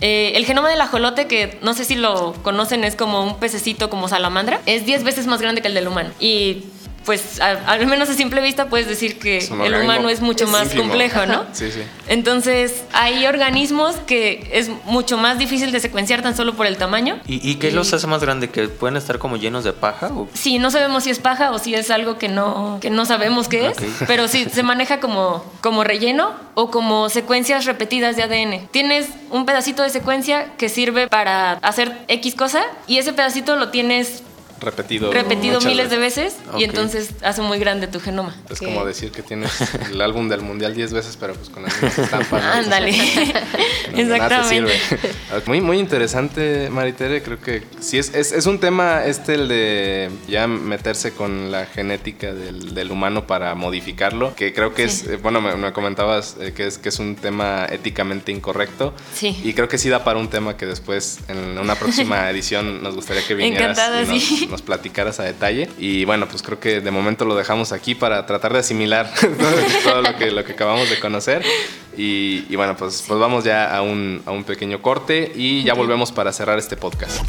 Eh, 0.00 0.32
el 0.36 0.46
genoma 0.46 0.70
del 0.70 0.80
ajolote, 0.80 1.26
que 1.26 1.58
no 1.60 1.74
sé 1.74 1.84
si 1.84 1.94
lo 1.94 2.32
conocen, 2.42 2.82
es 2.84 2.96
como 2.96 3.22
un 3.22 3.38
pececito 3.38 3.90
como 3.90 4.08
salamandra, 4.08 4.62
es 4.64 4.86
10 4.86 5.04
veces 5.04 5.26
más 5.26 5.42
grande 5.42 5.60
que 5.60 5.68
el 5.68 5.74
del 5.74 5.86
humano. 5.86 6.10
Y 6.18 6.64
pues 7.10 7.40
a- 7.40 7.58
al 7.66 7.88
menos 7.88 8.08
a 8.08 8.14
simple 8.14 8.40
vista 8.40 8.66
puedes 8.68 8.86
decir 8.86 9.18
que 9.18 9.38
el 9.38 9.74
humano 9.74 10.08
es 10.10 10.20
mucho 10.20 10.46
más 10.46 10.66
ínfimo. 10.66 10.82
complejo, 10.84 11.26
¿no? 11.26 11.44
Sí, 11.50 11.72
sí. 11.72 11.80
Entonces 12.06 12.84
hay 12.92 13.26
organismos 13.26 13.96
que 14.06 14.48
es 14.52 14.70
mucho 14.84 15.16
más 15.16 15.36
difícil 15.36 15.72
de 15.72 15.80
secuenciar 15.80 16.22
tan 16.22 16.36
solo 16.36 16.54
por 16.54 16.66
el 16.66 16.76
tamaño. 16.76 17.18
¿Y, 17.26 17.48
y 17.50 17.56
qué 17.56 17.72
los 17.72 17.92
hace 17.92 18.06
más 18.06 18.20
grande? 18.20 18.48
¿Que 18.50 18.68
pueden 18.68 18.96
estar 18.96 19.18
como 19.18 19.38
llenos 19.38 19.64
de 19.64 19.72
paja? 19.72 20.06
O... 20.08 20.28
Sí, 20.34 20.60
no 20.60 20.70
sabemos 20.70 21.02
si 21.02 21.10
es 21.10 21.18
paja 21.18 21.50
o 21.50 21.58
si 21.58 21.74
es 21.74 21.90
algo 21.90 22.16
que 22.16 22.28
no, 22.28 22.78
que 22.80 22.90
no 22.90 23.04
sabemos 23.06 23.48
qué 23.48 23.66
es, 23.68 23.76
pero 24.06 24.28
sí 24.28 24.46
se 24.52 24.62
maneja 24.62 25.00
como, 25.00 25.44
como 25.62 25.82
relleno 25.82 26.30
o 26.54 26.70
como 26.70 27.08
secuencias 27.08 27.64
repetidas 27.64 28.14
de 28.14 28.22
ADN. 28.22 28.68
Tienes 28.70 29.08
un 29.30 29.46
pedacito 29.46 29.82
de 29.82 29.90
secuencia 29.90 30.52
que 30.58 30.68
sirve 30.68 31.08
para 31.08 31.54
hacer 31.54 32.04
X 32.06 32.36
cosa 32.36 32.62
y 32.86 32.98
ese 32.98 33.12
pedacito 33.12 33.56
lo 33.56 33.70
tienes 33.70 34.22
repetido. 34.60 35.12
repetido 35.12 35.60
miles 35.60 35.90
de 35.90 35.98
veces. 35.98 36.36
y 36.56 36.64
entonces 36.64 37.10
hace 37.22 37.42
muy 37.42 37.58
grande 37.58 37.86
tu 37.86 38.00
genoma. 38.00 38.34
Es 38.48 38.58
como 38.58 38.84
decir 38.84 39.10
que 39.10 39.22
tienes 39.22 39.52
el 39.90 40.00
álbum 40.00 40.28
del 40.28 40.40
mundial 40.42 40.74
10 40.74 40.92
veces, 40.92 41.16
pero 41.18 41.34
pues 41.34 41.48
con 41.48 41.62
las 41.62 41.72
mismas 41.74 41.98
estampas. 41.98 42.42
¿no? 42.42 42.50
Ándale. 42.52 42.92
No, 42.92 43.98
Exactamente. 43.98 44.48
sirve. 44.48 45.42
Muy, 45.46 45.60
muy 45.60 45.78
interesante, 45.78 46.68
Maritere. 46.70 47.22
Creo 47.22 47.40
que 47.40 47.62
sí 47.80 47.98
es, 47.98 48.14
es, 48.14 48.32
es 48.32 48.46
un 48.46 48.58
tema 48.58 49.04
este 49.04 49.34
el 49.34 49.48
de 49.48 50.10
ya 50.28 50.46
meterse 50.46 51.12
con 51.12 51.50
la 51.50 51.66
genética 51.66 52.32
del, 52.32 52.74
del 52.74 52.90
humano 52.90 53.26
para 53.26 53.54
modificarlo. 53.54 54.34
Que 54.34 54.52
creo 54.52 54.74
que 54.74 54.84
es, 54.84 55.06
eh, 55.06 55.16
bueno, 55.16 55.40
me, 55.40 55.54
me 55.56 55.72
comentabas 55.72 56.36
eh, 56.40 56.52
que 56.52 56.66
es 56.66 56.78
que 56.78 56.88
es 56.88 56.98
un 56.98 57.16
tema 57.16 57.66
éticamente 57.70 58.32
incorrecto. 58.32 58.94
Sí. 59.14 59.38
Y 59.44 59.52
creo 59.54 59.68
que 59.68 59.78
sí 59.78 59.88
da 59.88 60.04
para 60.04 60.18
un 60.18 60.28
tema 60.28 60.56
que 60.56 60.66
después 60.66 61.20
en 61.28 61.58
una 61.58 61.74
próxima 61.74 62.28
edición 62.30 62.82
nos 62.82 62.94
gustaría 62.94 63.26
que 63.26 63.34
vinieras 63.34 63.78
Encantada, 63.78 64.02
y 64.02 64.06
nos, 64.06 64.22
sí. 64.22 64.48
Nos 64.50 64.62
platicaras 64.62 65.20
a 65.20 65.24
detalle. 65.24 65.68
Y 65.78 66.04
bueno, 66.04 66.26
pues 66.28 66.42
creo 66.42 66.60
que 66.60 66.80
de 66.80 66.90
momento 66.90 67.24
lo 67.24 67.34
dejamos 67.34 67.72
aquí 67.72 67.94
para 67.94 68.26
tratar 68.26 68.52
de 68.52 68.60
asimilar 68.60 69.10
todo, 69.84 70.02
lo, 70.02 70.16
que, 70.16 70.30
lo 70.30 70.44
que 70.44 70.52
acabamos 70.52 70.90
de 70.90 70.98
conocer. 71.00 71.42
Y, 71.96 72.46
y 72.48 72.56
bueno, 72.56 72.76
pues, 72.76 73.04
pues 73.06 73.20
vamos 73.20 73.44
ya 73.44 73.74
a 73.74 73.82
un, 73.82 74.22
a 74.26 74.30
un 74.30 74.44
pequeño 74.44 74.80
corte 74.82 75.32
y 75.34 75.64
ya 75.64 75.74
volvemos 75.74 76.12
para 76.12 76.32
cerrar 76.32 76.58
este 76.58 76.76
podcast. 76.76 77.20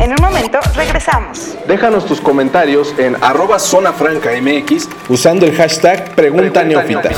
En 0.00 0.10
un 0.10 0.16
momento 0.20 0.58
regresamos. 0.74 1.54
Déjanos 1.66 2.06
tus 2.06 2.20
comentarios 2.20 2.94
en 2.96 3.22
arroba 3.22 3.58
zona 3.58 3.92
franca 3.92 4.30
MX 4.40 4.88
usando 5.08 5.44
el 5.44 5.54
hashtag 5.54 6.14
Pregunta 6.14 6.64
Neófita. 6.64 7.10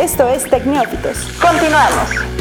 Esto 0.00 0.28
es 0.28 0.48
Tecnófitos. 0.48 1.18
Continuamos. 1.40 2.33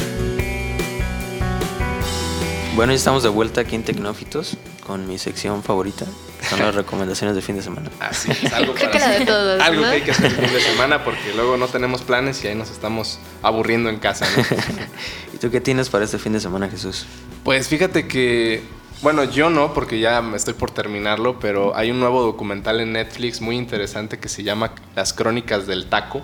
Bueno, 2.75 2.91
ya 2.91 2.97
estamos 2.97 3.21
de 3.21 3.29
vuelta 3.29 3.61
aquí 3.61 3.75
en 3.75 3.83
Tecnófitos 3.83 4.57
con 4.85 5.07
mi 5.07 5.17
sección 5.19 5.61
favorita, 5.63 6.05
que 6.39 6.45
son 6.47 6.59
las 6.59 6.73
recomendaciones 6.75 7.35
de 7.35 7.41
fin 7.41 7.55
de 7.55 7.61
semana. 7.61 7.89
Así 7.99 8.31
es, 8.31 8.51
algo, 8.51 8.73
Creo 8.73 8.89
para 8.89 8.91
que 8.91 8.99
la 8.99 9.07
de 9.09 9.15
hacer- 9.15 9.27
todos, 9.27 9.61
algo 9.61 9.81
¿no? 9.81 9.89
que 9.89 9.95
hay 9.95 10.01
que 10.01 10.11
hacer 10.11 10.25
el 10.25 10.31
fin 10.37 10.53
de 10.53 10.61
semana 10.61 11.03
porque 11.03 11.33
luego 11.35 11.55
no 11.57 11.67
tenemos 11.67 12.01
planes 12.01 12.43
y 12.43 12.47
ahí 12.47 12.55
nos 12.55 12.71
estamos 12.71 13.19
aburriendo 13.43 13.89
en 13.89 13.99
casa. 13.99 14.25
¿no? 14.35 14.43
¿Y 15.33 15.37
tú 15.37 15.51
qué 15.51 15.61
tienes 15.61 15.89
para 15.89 16.05
este 16.05 16.17
fin 16.17 16.33
de 16.33 16.39
semana, 16.39 16.67
Jesús? 16.67 17.05
Pues 17.43 17.67
fíjate 17.67 18.07
que, 18.07 18.63
bueno, 19.03 19.25
yo 19.25 19.49
no, 19.49 19.73
porque 19.73 19.99
ya 19.99 20.21
me 20.21 20.37
estoy 20.37 20.53
por 20.53 20.71
terminarlo, 20.71 21.37
pero 21.39 21.75
hay 21.75 21.91
un 21.91 21.99
nuevo 21.99 22.23
documental 22.23 22.79
en 22.79 22.93
Netflix 22.93 23.41
muy 23.41 23.57
interesante 23.57 24.17
que 24.17 24.29
se 24.29 24.43
llama 24.43 24.73
Las 24.95 25.11
Crónicas 25.11 25.67
del 25.67 25.87
Taco. 25.87 26.21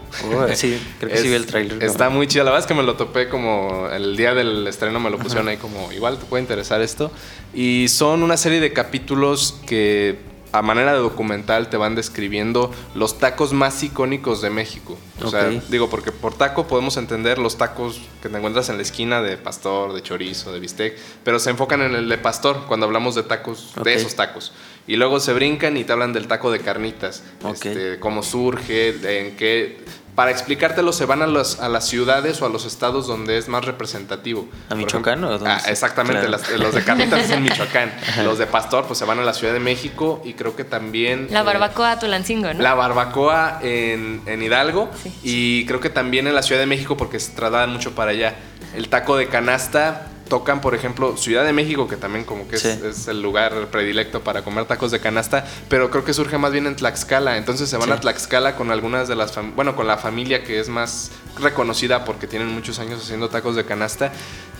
Sí, 0.56 0.82
creo 1.00 1.12
que 1.12 1.18
sí 1.18 1.28
vi 1.28 1.34
el 1.34 1.46
tráiler. 1.46 1.84
Está 1.84 2.10
muy 2.10 2.26
chido, 2.28 2.46
la 2.46 2.52
verdad 2.52 2.66
es 2.66 2.68
que 2.68 2.74
me 2.74 2.84
lo 2.84 2.96
topé 2.96 3.28
como 3.28 3.90
el 3.92 4.16
día 4.16 4.34
del 4.34 4.66
estreno, 4.66 5.00
me 5.00 5.10
lo 5.10 5.20
pusieron 5.20 5.50
ahí 5.50 5.58
como, 5.58 5.92
igual 5.92 6.18
te 6.18 6.26
puede 6.26 6.42
interesar 6.42 6.82
esto. 6.82 7.12
Y 7.54 7.88
son 7.90 8.24
una 8.24 8.38
serie 8.38 8.62
de 8.62 8.72
capítulos 8.72 9.60
que 9.68 10.29
a 10.52 10.62
manera 10.62 10.94
de 10.94 11.00
documental 11.00 11.70
te 11.70 11.78
van 11.78 11.96
describiendo 11.96 12.72
los 12.96 13.20
tacos 13.20 13.54
más 13.54 13.82
icónicos 13.84 14.42
de 14.42 14.50
México. 14.50 14.98
O 15.24 15.30
sea, 15.30 15.50
digo, 15.70 15.90
porque 15.90 16.12
por 16.12 16.34
taco 16.34 16.68
podemos 16.68 16.98
entender 16.98 17.38
los 17.38 17.58
tacos 17.58 18.02
que 18.22 18.30
te 18.30 18.38
encuentras 18.38 18.70
en 18.70 18.78
la 18.78 18.84
esquina 18.84 19.22
de 19.22 19.38
pastor, 19.38 19.94
de 19.94 20.02
chorizo, 20.02 20.52
de 20.52 20.60
bistec, 20.60 20.98
pero 21.24 21.40
se 21.40 21.50
enfocan 21.50 21.82
en 21.82 21.94
el 21.96 22.10
de 22.10 22.18
pastor 22.18 22.66
cuando 22.68 22.86
hablamos 22.86 23.16
de 23.16 23.24
tacos, 23.24 23.74
de 23.84 23.94
esos 23.94 24.16
tacos. 24.16 24.54
Y 24.88 24.96
luego 24.96 25.20
se 25.20 25.34
brincan 25.34 25.78
y 25.78 25.84
te 25.84 25.92
hablan 25.94 26.14
del 26.14 26.28
taco 26.28 26.52
de 26.52 26.62
carnitas, 26.62 27.24
Ok. 27.44 27.66
este, 27.66 28.00
cómo 28.00 28.24
surge, 28.24 28.90
en 29.20 29.36
qué... 29.36 29.78
Para 30.20 30.32
explicártelo 30.32 30.92
se 30.92 31.06
van 31.06 31.22
a, 31.22 31.28
los- 31.28 31.62
a 31.62 31.70
las 31.70 31.88
ciudades 31.88 32.42
o 32.42 32.46
a 32.46 32.50
los 32.50 32.66
estados 32.66 33.08
donde 33.08 33.38
es 33.38 33.48
más 33.48 33.64
representativo. 33.64 34.50
¿A 34.70 34.76
Michoacán 34.76 35.20
ejemplo- 35.20 35.28
o 35.30 35.38
dónde 35.40 35.50
Ah, 35.50 35.62
exactamente, 35.68 36.28
Claro. 36.28 36.44
las- 36.44 36.60
los 36.60 36.76
de 36.76 36.84
carnitas 36.84 37.22
es 37.24 37.30
en 37.32 37.42
Michoacán, 37.42 37.90
los 38.26 38.38
de 38.38 38.46
pastor 38.46 38.84
pues 38.86 39.00
se 39.00 39.06
van 39.06 39.20
a 39.20 39.24
la 39.24 39.34
Ciudad 39.34 39.54
de 39.54 39.62
México 39.62 40.22
y 40.26 40.34
creo 40.34 40.58
que 40.58 40.66
también... 40.66 41.28
La 41.32 41.40
eh, 41.40 41.44
barbacoa 41.44 41.98
Tulancingo, 42.00 42.54
¿no? 42.54 42.62
la 42.62 42.74
barbacoa 42.74 43.60
en, 43.62 44.22
en 44.26 44.44
Hidalgo 44.44 44.90
Sí. 45.02 45.14
y 45.24 45.66
creo 45.68 45.80
que 45.80 45.90
también 45.90 46.28
en 46.28 46.36
la 46.36 46.44
Ciudad 46.44 46.60
de 46.60 46.68
México 46.68 46.98
porque 46.98 47.18
se 47.22 47.32
trasladan 47.32 47.72
mucho 47.72 47.96
para 47.96 48.12
allá. 48.12 48.36
El 48.76 48.90
taco 48.90 49.16
de 49.16 49.30
canasta 49.30 50.08
tocan, 50.30 50.62
por 50.62 50.76
ejemplo, 50.76 51.18
Ciudad 51.18 51.44
de 51.44 51.52
México, 51.52 51.88
que 51.88 51.98
también 51.98 52.24
como 52.24 52.48
que 52.48 52.56
es, 52.56 52.62
Sí. 52.62 52.70
es 52.88 53.08
el 53.08 53.22
lugar 53.22 53.68
predilecto 53.72 54.22
para 54.22 54.44
comer 54.44 54.66
tacos 54.66 54.92
de 54.92 55.00
canasta, 55.00 55.46
pero 55.68 55.90
creo 55.90 56.06
que 56.06 56.14
surge 56.14 56.38
más 56.38 56.52
bien 56.54 56.68
en 56.68 56.76
Tlaxcala. 56.76 57.38
Entonces 57.38 57.70
se 57.70 57.76
van 57.78 57.88
Sí. 57.90 57.94
a 57.94 58.00
Tlaxcala 58.00 58.56
con 58.56 58.72
algunas 58.72 59.08
de 59.08 59.16
las, 59.16 59.34
bueno, 59.56 59.76
con 59.76 59.88
la 59.88 59.98
familia 59.98 60.44
que 60.44 60.60
es 60.60 60.70
más 60.70 61.12
reconocida 61.40 62.06
porque 62.06 62.28
tienen 62.28 62.48
muchos 62.50 62.80
años 62.80 63.02
haciendo 63.04 63.28
tacos 63.30 63.56
de 63.56 63.66
canasta. 63.66 64.12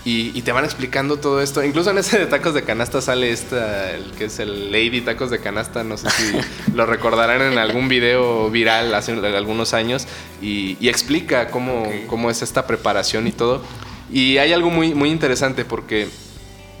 Y, 0.02 0.32
y 0.34 0.40
te 0.40 0.52
van 0.52 0.64
explicando 0.64 1.18
todo 1.18 1.42
esto. 1.42 1.62
Incluso 1.62 1.90
en 1.90 1.98
ese 1.98 2.18
de 2.18 2.24
tacos 2.26 2.54
de 2.54 2.62
canasta 2.62 3.02
sale 3.02 3.30
esta, 3.30 3.90
el 3.90 4.12
que 4.12 4.24
es 4.24 4.38
el 4.38 4.72
Lady 4.72 5.02
Tacos 5.02 5.30
de 5.30 5.40
Canasta. 5.40 5.84
No 5.84 5.98
sé 5.98 6.08
si 6.08 6.32
lo 6.74 6.86
recordarán 6.86 7.42
en 7.42 7.58
algún 7.58 7.88
video 7.88 8.50
viral 8.50 8.94
hace 8.94 9.12
algunos 9.12 9.74
años. 9.74 10.06
Y, 10.40 10.78
y 10.80 10.88
explica 10.88 11.48
cómo, 11.50 11.86
cómo 12.06 12.30
es 12.30 12.40
esta 12.40 12.66
preparación 12.66 13.26
y 13.26 13.32
todo. 13.32 13.62
Y 14.12 14.38
hay 14.38 14.52
algo 14.52 14.70
muy, 14.70 14.94
muy 14.94 15.10
interesante 15.10 15.64
porque 15.64 16.08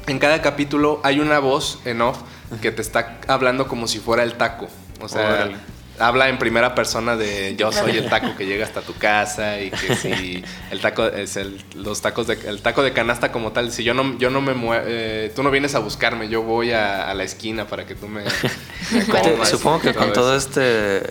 en 0.06 0.18
cada 0.18 0.42
capítulo 0.42 1.00
hay 1.04 1.20
una 1.20 1.38
voz 1.38 1.78
en 1.84 2.00
off 2.02 2.18
que 2.60 2.72
te 2.72 2.82
está 2.82 3.20
hablando 3.28 3.68
como 3.68 3.86
si 3.86 3.98
fuera 4.00 4.22
el 4.24 4.34
taco. 4.34 4.68
O 5.00 5.08
sea, 5.08 5.28
Órale. 5.28 5.56
habla 5.98 6.28
en 6.28 6.38
primera 6.38 6.74
persona 6.74 7.16
de 7.16 7.54
yo 7.56 7.70
soy 7.72 7.96
el 7.98 8.08
taco 8.08 8.34
que 8.36 8.46
llega 8.46 8.64
hasta 8.64 8.80
tu 8.80 8.94
casa 8.94 9.60
y 9.60 9.70
que 9.70 9.94
si 10.02 10.42
el 10.72 10.80
taco 10.80 11.06
es 11.06 11.36
el, 11.36 11.62
los 11.76 12.00
tacos 12.02 12.26
de 12.26 12.34
el 12.48 12.60
taco 12.62 12.82
de 12.82 12.92
canasta 12.92 13.30
como 13.30 13.52
tal, 13.52 13.70
si 13.70 13.84
yo 13.84 13.94
no 13.94 14.18
yo 14.18 14.30
no 14.30 14.40
me 14.40 14.54
mue- 14.54 14.82
eh, 14.84 15.32
tú 15.36 15.42
no 15.44 15.50
vienes 15.52 15.74
a 15.74 15.78
buscarme, 15.78 16.28
yo 16.28 16.42
voy 16.42 16.72
a, 16.72 17.08
a 17.08 17.14
la 17.14 17.22
esquina 17.22 17.66
para 17.66 17.86
que 17.86 17.94
tú 17.94 18.08
me, 18.08 18.22
me 18.24 19.04
comas 19.06 19.48
Supongo 19.48 19.80
que 19.80 19.94
con 19.94 20.12
todo 20.12 20.36
este 20.36 21.02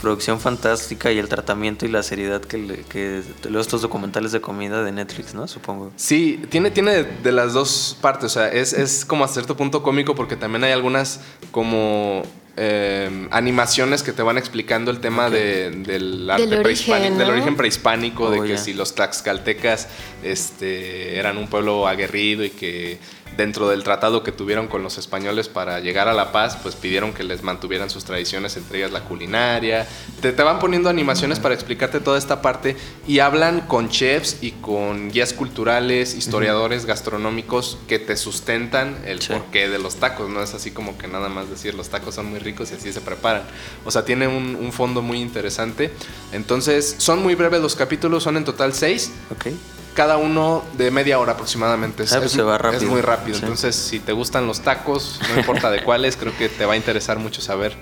producción 0.00 0.40
fantástica 0.40 1.10
y 1.10 1.18
el 1.18 1.28
tratamiento 1.28 1.86
y 1.86 1.88
la 1.88 2.02
seriedad 2.02 2.40
que, 2.42 2.58
le- 2.58 2.82
que 2.82 3.22
estos 3.58 3.82
documentales 3.82 4.32
de 4.32 4.40
comida 4.40 4.82
de 4.84 4.92
Netflix, 4.92 5.34
¿no? 5.34 5.48
Supongo. 5.48 5.92
Sí, 5.96 6.42
tiene, 6.50 6.70
tiene 6.70 6.92
de, 6.92 7.04
de 7.04 7.32
las 7.32 7.52
dos 7.54 7.96
partes. 8.00 8.24
O 8.24 8.28
sea, 8.28 8.48
es, 8.48 8.72
es 8.72 9.04
como 9.04 9.24
a 9.24 9.28
cierto 9.28 9.56
punto 9.56 9.82
cómico 9.82 10.14
porque 10.14 10.36
también 10.36 10.64
hay 10.64 10.72
algunas 10.72 11.20
como 11.50 12.22
eh, 12.58 13.28
animaciones 13.32 14.02
que 14.02 14.12
te 14.12 14.22
van 14.22 14.38
explicando 14.38 14.90
el 14.90 15.00
tema 15.00 15.28
de- 15.30 15.70
del 15.70 16.28
arte 16.30 16.46
Del 16.46 16.62
prehispánico, 16.62 17.00
origen, 17.06 17.18
del 17.18 17.30
origen 17.30 17.56
prehispánico, 17.56 18.30
de 18.30 18.40
Oh, 18.40 18.44
que 18.44 18.58
si 18.58 18.72
los 18.74 18.94
tlaxcaltecas 18.94 19.88
este, 20.22 21.16
eran 21.18 21.38
un 21.38 21.48
pueblo 21.48 21.86
aguerrido 21.88 22.44
y 22.44 22.50
que 22.50 22.98
dentro 23.36 23.68
del 23.68 23.82
tratado 23.82 24.22
que 24.22 24.32
tuvieron 24.32 24.66
con 24.66 24.82
los 24.82 24.96
españoles 24.96 25.48
para 25.48 25.78
llegar 25.80 26.08
a 26.08 26.14
la 26.14 26.32
paz, 26.32 26.56
pues 26.62 26.74
pidieron 26.74 27.12
que 27.12 27.22
les 27.22 27.42
mantuvieran 27.42 27.90
sus 27.90 28.04
tradiciones, 28.04 28.56
entre 28.56 28.78
ellas 28.78 28.92
la 28.92 29.00
culinaria. 29.04 29.86
Te, 30.22 30.32
te 30.32 30.42
van 30.42 30.58
poniendo 30.58 30.88
animaciones 30.88 31.38
para 31.38 31.52
explicarte 31.54 32.00
toda 32.00 32.16
esta 32.18 32.40
parte 32.40 32.76
y 33.06 33.18
hablan 33.18 33.60
con 33.62 33.90
chefs 33.90 34.38
y 34.40 34.52
con 34.52 35.10
guías 35.10 35.34
culturales, 35.34 36.14
historiadores 36.14 36.86
gastronómicos 36.86 37.78
que 37.88 37.98
te 37.98 38.16
sustentan 38.16 38.96
el 39.04 39.20
Sí. 39.20 39.32
porqué 39.32 39.68
de 39.68 39.78
los 39.78 39.96
tacos. 39.96 40.30
No 40.30 40.42
es 40.42 40.54
así 40.54 40.70
como 40.70 40.96
que 40.96 41.06
nada 41.06 41.28
más 41.28 41.50
decir 41.50 41.74
los 41.74 41.88
tacos 41.90 42.14
son 42.14 42.26
muy 42.30 42.38
ricos 42.38 42.70
y 42.70 42.74
así 42.76 42.90
se 42.92 43.00
preparan. 43.02 43.42
O 43.84 43.90
sea, 43.90 44.04
tiene 44.04 44.28
un, 44.28 44.56
un 44.56 44.72
fondo 44.72 45.02
muy 45.02 45.20
interesante. 45.20 45.92
Entonces, 46.32 46.94
son 46.98 47.22
muy 47.22 47.34
breves 47.34 47.60
los 47.60 47.76
capítulos, 47.76 48.22
son 48.22 48.36
en 48.36 48.44
total 48.44 48.72
seis 48.72 49.12
Ok. 49.30 49.48
Cada 49.96 50.16
uno 50.18 50.62
de 50.74 50.92
media 50.92 51.18
hora 51.18 51.32
aproximadamente. 51.32 52.04
Es, 52.04 52.12
Ah, 52.12 52.18
pues 52.18 52.26
es- 52.30 52.36
se 52.36 52.42
va 52.42 52.54
es 52.54 52.60
rápido. 52.62 52.90
muy 52.92 53.00
rápido. 53.00 53.36
Sí. 53.38 53.42
Entonces, 53.44 53.74
si 53.74 53.98
te 53.98 54.12
gustan 54.12 54.46
los 54.46 54.60
tacos, 54.60 55.18
no 55.28 55.40
importa 55.40 55.70
de 55.72 55.82
cuáles, 55.82 56.16
creo 56.16 56.36
que 56.36 56.48
te 56.48 56.64
va 56.64 56.74
a 56.74 56.76
interesar 56.76 57.18
mucho 57.18 57.40
saber 57.40 57.74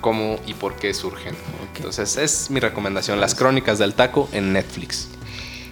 cómo 0.00 0.38
y 0.46 0.54
por 0.54 0.76
qué 0.76 0.92
surgen. 0.94 1.34
Entonces, 1.76 2.16
es 2.18 2.50
mi 2.50 2.60
recomendación, 2.60 3.20
Las 3.20 3.34
Crónicas 3.34 3.78
del 3.78 3.94
Taco 3.94 4.28
en 4.32 4.52
Netflix. 4.52 5.08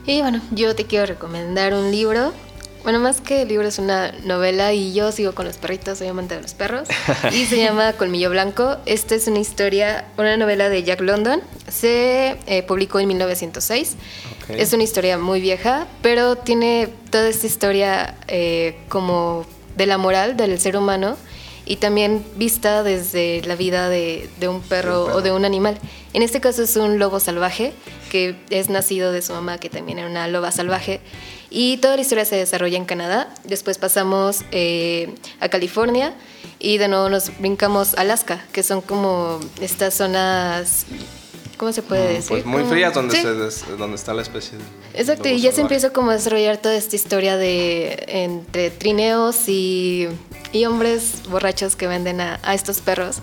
Y 0.07 0.21
bueno, 0.23 0.41
yo 0.51 0.75
te 0.75 0.87
quiero 0.87 1.07
recomendar 1.07 1.75
un 1.75 1.91
libro. 1.93 2.33
Bueno, 2.83 2.99
más 2.99 3.21
que 3.21 3.43
el 3.43 3.49
libro 3.49 3.69
es 3.69 3.79
una 3.79 4.13
novela 4.25 4.73
y 4.73 4.93
yo 4.93 5.13
sigo 5.13 5.33
con 5.35 5.47
los 5.47 5.57
perritos, 5.57 5.99
soy 5.99 6.09
amante 6.09 6.35
de 6.35 6.43
los 6.43 6.55
perros. 6.55 6.89
Y 7.33 7.47
se 7.47 7.59
llama 7.59 7.93
Colmillo 7.99 8.31
Blanco. 8.31 8.77
Esta 8.87 9.15
es 9.15 9.29
una 9.29 9.39
historia, 9.39 10.05
una 10.17 10.37
novela 10.37 10.69
de 10.69 10.83
Jack 10.83 11.01
London. 11.01 11.41
Se 11.69 12.37
eh, 12.47 12.63
publicó 12.65 12.99
en 12.99 13.07
1906. 13.09 13.97
Ok. 14.43 14.51
Es 14.59 14.73
una 14.73 14.83
historia 14.83 15.17
muy 15.17 15.41
vieja, 15.41 15.87
pero 16.03 16.35
tiene 16.35 16.89
toda 17.11 17.29
esta 17.29 17.47
historia 17.47 18.17
eh, 18.27 18.77
como 18.89 19.47
de 19.77 19.87
la 19.87 19.97
moral 19.97 20.37
del 20.37 20.59
ser 20.59 20.77
humano 20.77 21.17
y 21.65 21.77
también 21.77 22.25
vista 22.37 22.83
desde 22.83 23.43
la 23.43 23.55
vida 23.55 23.89
de, 23.89 24.29
de 24.41 24.49
un 24.49 24.61
perro 24.61 25.05
perro. 25.05 25.19
o 25.19 25.23
de 25.23 25.31
un 25.31 25.45
animal. 25.45 25.79
En 26.13 26.23
este 26.23 26.41
caso 26.41 26.65
es 26.65 26.75
un 26.75 26.99
lobo 26.99 27.21
salvaje 27.21 27.73
que 28.11 28.35
es 28.51 28.69
nacido 28.69 29.13
de 29.13 29.23
su 29.23 29.33
mamá, 29.33 29.59
que 29.59 29.71
también 29.71 29.99
era 29.99 30.09
una 30.09 30.27
loba 30.27 30.51
salvaje. 30.51 31.01
Y 31.55 31.77
toda 31.77 31.97
la 31.97 32.03
historia 32.03 32.25
se 32.25 32.37
desarrolla 32.37 32.79
en 32.79 32.87
Canadá. 32.87 33.29
Después 33.45 33.77
pasamos 33.77 34.41
eh, 34.53 35.15
a 35.39 35.49
California 35.51 36.15
y 36.59 36.79
de 36.79 36.89
nuevo 36.89 37.09
nos 37.11 37.31
brincamos 37.39 37.95
a 37.99 38.01
Alaska, 38.01 38.43
que 38.53 38.63
son 38.63 38.81
como 38.81 39.39
estas 39.61 39.93
zonas 39.95 40.87
¿cómo 41.59 41.73
se 41.73 41.83
puede 41.83 42.15
decir? 42.15 42.29
Pues 42.29 42.47
muy 42.47 42.65
frías 42.65 42.95
donde, 42.95 43.15
Sí. 43.17 43.23
se 43.23 43.73
donde 43.77 43.97
está 43.97 44.15
la 44.15 44.23
especie 44.23 44.57
de 44.59 44.65
Exacto, 44.99 45.29
y 45.29 45.33
ya 45.41 45.51
se 45.51 45.57
salvaje. 45.57 45.61
empieza 45.61 45.91
como 45.93 46.11
a 46.11 46.15
desarrollar 46.15 46.57
toda 46.57 46.75
esta 46.75 46.97
historia 46.97 47.37
de 47.37 48.03
entre 48.09 48.71
trineos 48.71 49.49
y, 49.49 50.09
y 50.53 50.65
hombres 50.65 51.23
borrachos 51.29 51.77
que 51.77 51.87
venden 51.87 52.21
a, 52.21 52.41
a 52.43 52.55
estos 52.55 52.81
perros. 52.81 53.19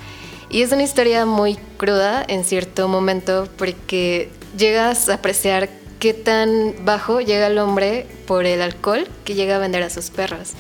Y 0.52 0.62
es 0.62 0.72
una 0.72 0.84
historia 0.84 1.26
muy 1.26 1.58
cruda 1.78 2.24
en 2.28 2.44
cierto 2.46 2.88
momento 2.88 3.48
porque 3.58 4.30
llegas 4.58 5.10
a 5.10 5.16
apreciar 5.16 5.70
qué 6.00 6.14
tan 6.14 6.74
bajo 6.86 7.22
llega 7.22 7.48
el 7.48 7.58
hombre 7.58 8.08
por 8.26 8.46
el 8.46 8.62
alcohol 8.62 9.08
que 9.26 9.36
llega 9.36 9.58
a 9.58 9.60
vender 9.60 9.84
a 9.84 9.90
sus 9.90 10.10
perros. 10.10 10.52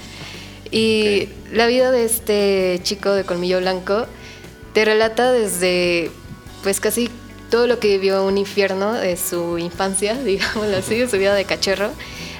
Y 0.71 1.29
la 1.51 1.65
vida 1.67 1.91
de 1.91 2.05
este 2.05 2.79
chico 2.83 3.13
de 3.13 3.23
colmillo 3.23 3.59
blanco 3.59 4.05
te 4.73 4.85
relata 4.85 5.31
desde 5.31 6.11
pues 6.61 6.79
casi 6.79 7.09
todo 7.49 7.65
lo 7.65 7.79
que 7.79 7.87
vivió 7.87 8.23
un 8.25 8.37
infierno 8.37 8.93
de 8.93 9.17
su 9.17 9.57
infancia, 9.57 10.13
digámoslo 10.23 10.77
así, 10.77 10.99
de 10.99 11.09
su 11.09 11.17
vida 11.17 11.33
de 11.33 11.45
cachorro, 11.45 11.89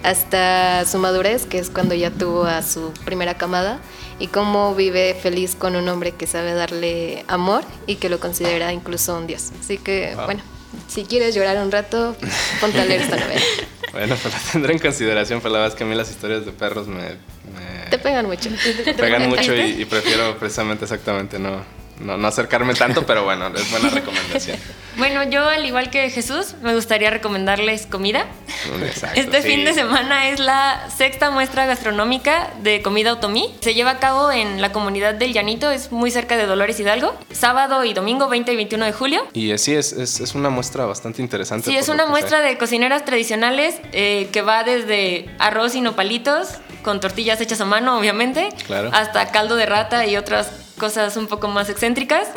hasta 0.03 0.85
su 0.85 0.99
madurez, 0.99 1.45
que 1.45 1.57
es 1.57 1.69
cuando 1.69 1.95
ya 1.95 2.11
tuvo 2.11 2.43
a 2.43 2.61
su 2.61 2.91
primera 3.05 3.35
camada, 3.37 3.79
y 4.19 4.27
cómo 4.27 4.75
vive 4.75 5.15
feliz 5.15 5.55
con 5.55 5.75
un 5.75 5.87
hombre 5.87 6.11
que 6.11 6.27
sabe 6.27 6.53
darle 6.53 7.23
amor 7.27 7.63
y 7.87 7.95
que 7.95 8.09
lo 8.09 8.19
considera 8.19 8.71
incluso 8.73 9.17
un 9.17 9.25
dios. 9.27 9.51
Así 9.59 9.77
que, 9.77 10.13
Wow. 10.15 10.25
bueno, 10.25 10.43
si 10.87 11.03
quieres 11.05 11.35
llorar 11.35 11.57
un 11.57 11.71
rato, 11.71 12.15
ponte 12.61 12.79
a 12.79 12.85
leer 12.85 13.01
esta 13.01 13.17
novela. 13.17 13.41
Bueno, 13.91 14.15
pues 14.21 14.31
la 14.31 14.39
tendré 14.51 14.73
en 14.73 14.77
consideración, 14.79 15.41
pero 15.41 15.51
la 15.53 15.59
verdad 15.61 15.73
es 15.73 15.77
que 15.79 15.83
a 15.83 15.87
mí 15.87 15.95
las 15.95 16.11
historias 16.11 16.45
de 16.45 16.51
perros 16.51 16.87
me, 16.87 17.01
me 17.01 17.89
Te 17.89 17.97
pegan 17.97 18.27
mucho. 18.27 18.47
pegan 18.85 19.23
ponen 19.23 19.29
mucho 19.29 19.55
y, 19.55 19.81
y 19.81 19.85
prefiero 19.85 20.37
precisamente 20.37 20.85
exactamente 20.85 21.39
no, 21.39 21.65
no, 21.99 22.17
no 22.17 22.27
acercarme 22.27 22.73
tanto, 22.73 23.05
pero 23.05 23.23
bueno, 23.23 23.47
es 23.55 23.69
buena 23.71 23.89
recomendación. 23.93 24.57
Bueno, 24.97 25.23
yo 25.23 25.47
al 25.47 25.65
igual 25.65 25.89
que 25.89 26.09
Jesús, 26.09 26.55
me 26.61 26.73
gustaría 26.75 27.09
recomendarles 27.09 27.85
comida. 27.85 28.25
Exacto, 28.83 29.19
Este 29.19 29.41
sí. 29.41 29.47
fin 29.49 29.65
de 29.65 29.73
semana 29.73 30.29
es 30.29 30.39
la 30.39 30.87
sexta 30.95 31.29
muestra 31.31 31.65
gastronómica 31.65 32.51
de 32.61 32.81
comida 32.81 33.13
otomí. 33.13 33.55
Se 33.61 33.73
lleva 33.73 33.91
a 33.91 33.99
cabo 33.99 34.31
en 34.31 34.61
la 34.61 34.71
comunidad 34.71 35.13
del 35.13 35.31
Llanito, 35.33 35.71
es 35.71 35.91
muy 35.91 36.11
cerca 36.11 36.35
de 36.37 36.45
Dolores 36.45 36.79
Hidalgo, 36.79 37.15
sábado 37.31 37.83
y 37.85 37.93
domingo 37.93 38.27
20 38.27 38.51
y 38.51 38.55
21 38.55 38.85
de 38.85 38.91
julio. 38.93 39.27
Y 39.33 39.51
eh, 39.51 39.57
sí, 39.57 39.73
es, 39.75 39.93
es, 39.93 40.19
es 40.19 40.35
una 40.35 40.49
muestra 40.49 40.85
bastante 40.85 41.21
interesante. 41.21 41.69
Sí, 41.69 41.77
es 41.77 41.87
una 41.89 42.05
muestra 42.05 42.39
sé. 42.39 42.45
de 42.47 42.57
cocineras 42.57 43.05
tradicionales 43.05 43.75
eh, 43.93 44.29
que 44.33 44.41
va 44.41 44.63
desde 44.63 45.29
arroz 45.39 45.75
y 45.75 45.81
nopalitos, 45.81 46.49
con 46.81 46.99
tortillas 46.99 47.39
hechas 47.41 47.59
a 47.61 47.65
mano, 47.65 47.97
obviamente, 47.97 48.49
Claro. 48.65 48.89
hasta 48.93 49.31
caldo 49.31 49.55
de 49.55 49.65
rata 49.65 50.05
y 50.05 50.15
otras 50.17 50.49
cosas 50.79 51.15
un 51.17 51.27
poco 51.27 51.47
más 51.47 51.69
excéntricas. 51.69 52.29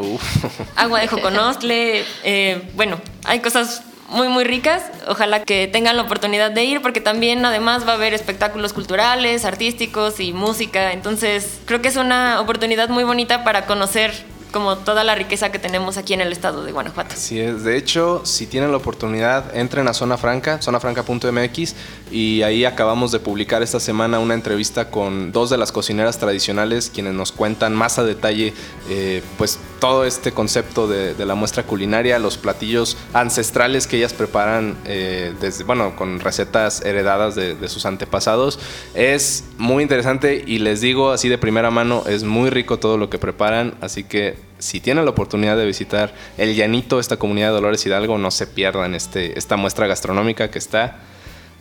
Agua 0.76 1.00
de 1.00 1.08
joconostle, 1.08 2.04
eh, 2.24 2.70
bueno, 2.74 3.00
hay 3.24 3.40
cosas 3.40 3.82
muy 4.12 4.28
muy 4.28 4.44
ricas, 4.44 4.84
ojalá 5.08 5.42
que 5.42 5.68
tengan 5.68 5.96
la 5.96 6.02
oportunidad 6.02 6.50
de 6.50 6.64
ir 6.64 6.82
porque 6.82 7.00
también 7.00 7.44
además 7.46 7.86
va 7.86 7.92
a 7.92 7.94
haber 7.94 8.12
espectáculos 8.12 8.74
culturales, 8.74 9.46
artísticos 9.46 10.20
y 10.20 10.34
música, 10.34 10.92
entonces 10.92 11.60
creo 11.64 11.80
que 11.80 11.88
es 11.88 11.96
una 11.96 12.38
oportunidad 12.40 12.90
muy 12.90 13.04
bonita 13.04 13.42
para 13.42 13.64
conocer 13.64 14.12
como 14.52 14.78
toda 14.78 15.02
la 15.02 15.14
riqueza 15.14 15.50
que 15.50 15.58
tenemos 15.58 15.96
aquí 15.96 16.14
en 16.14 16.20
el 16.20 16.30
estado 16.30 16.64
de 16.64 16.72
Guanajuato. 16.72 17.14
Así 17.14 17.40
es. 17.40 17.64
De 17.64 17.76
hecho, 17.76 18.22
si 18.24 18.46
tienen 18.46 18.70
la 18.70 18.76
oportunidad, 18.76 19.56
entren 19.56 19.88
a 19.88 19.94
Zona 19.94 20.16
Franca, 20.16 20.60
zonafranca.mx, 20.62 21.74
y 22.10 22.42
ahí 22.42 22.64
acabamos 22.64 23.10
de 23.10 23.18
publicar 23.18 23.62
esta 23.62 23.80
semana 23.80 24.18
una 24.18 24.34
entrevista 24.34 24.90
con 24.90 25.32
dos 25.32 25.50
de 25.50 25.58
las 25.58 25.72
cocineras 25.72 26.18
tradicionales, 26.18 26.90
quienes 26.92 27.14
nos 27.14 27.32
cuentan 27.32 27.74
más 27.74 27.98
a 27.98 28.04
detalle, 28.04 28.52
eh, 28.88 29.22
pues 29.38 29.58
todo 29.82 30.04
este 30.04 30.30
concepto 30.30 30.86
de, 30.86 31.12
de 31.14 31.26
la 31.26 31.34
muestra 31.34 31.64
culinaria, 31.64 32.16
los 32.20 32.38
platillos 32.38 32.96
ancestrales 33.12 33.88
que 33.88 33.96
ellas 33.96 34.12
preparan, 34.12 34.76
eh, 34.84 35.34
desde, 35.40 35.64
bueno, 35.64 35.96
con 35.96 36.20
recetas 36.20 36.82
heredadas 36.82 37.34
de, 37.34 37.56
de 37.56 37.68
sus 37.68 37.84
antepasados. 37.84 38.60
Es 38.94 39.42
muy 39.58 39.82
interesante 39.82 40.44
y 40.46 40.60
les 40.60 40.82
digo 40.82 41.10
así 41.10 41.28
de 41.28 41.36
primera 41.36 41.72
mano, 41.72 42.04
es 42.06 42.22
muy 42.22 42.48
rico 42.48 42.78
todo 42.78 42.96
lo 42.96 43.10
que 43.10 43.18
preparan, 43.18 43.74
así 43.80 44.04
que 44.04 44.38
si 44.60 44.78
tienen 44.78 45.04
la 45.04 45.10
oportunidad 45.10 45.56
de 45.56 45.66
visitar 45.66 46.14
el 46.38 46.54
Llanito, 46.54 47.00
esta 47.00 47.16
comunidad 47.16 47.48
de 47.48 47.54
Dolores 47.54 47.84
Hidalgo, 47.84 48.18
no 48.18 48.30
se 48.30 48.46
pierdan 48.46 48.94
este, 48.94 49.36
esta 49.36 49.56
muestra 49.56 49.88
gastronómica 49.88 50.48
que 50.48 50.60
está, 50.60 51.00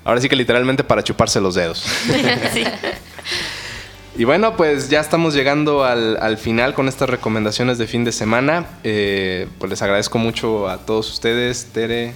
ahora 0.06 0.22
sí 0.22 0.30
que 0.30 0.36
literalmente 0.36 0.84
para 0.84 1.04
chuparse 1.04 1.42
los 1.42 1.56
dedos. 1.56 1.84
Sí. 2.54 2.66
Y 4.18 4.26
bueno, 4.26 4.58
pues 4.58 4.90
ya 4.90 5.00
estamos 5.00 5.34
llegando 5.34 5.86
al, 5.86 6.18
al 6.18 6.38
final 6.38 6.74
con 6.74 6.88
estas 6.90 7.10
recomendaciones 7.10 7.78
de 7.78 7.88
fin 7.88 8.04
de 8.04 8.12
semana. 8.12 8.68
Eh, 8.84 9.48
pues 9.58 9.70
les 9.70 9.82
agradezco 9.82 10.18
mucho 10.18 10.68
a 10.68 10.80
todos 10.80 11.10
ustedes, 11.10 11.68
Tere, 11.72 12.14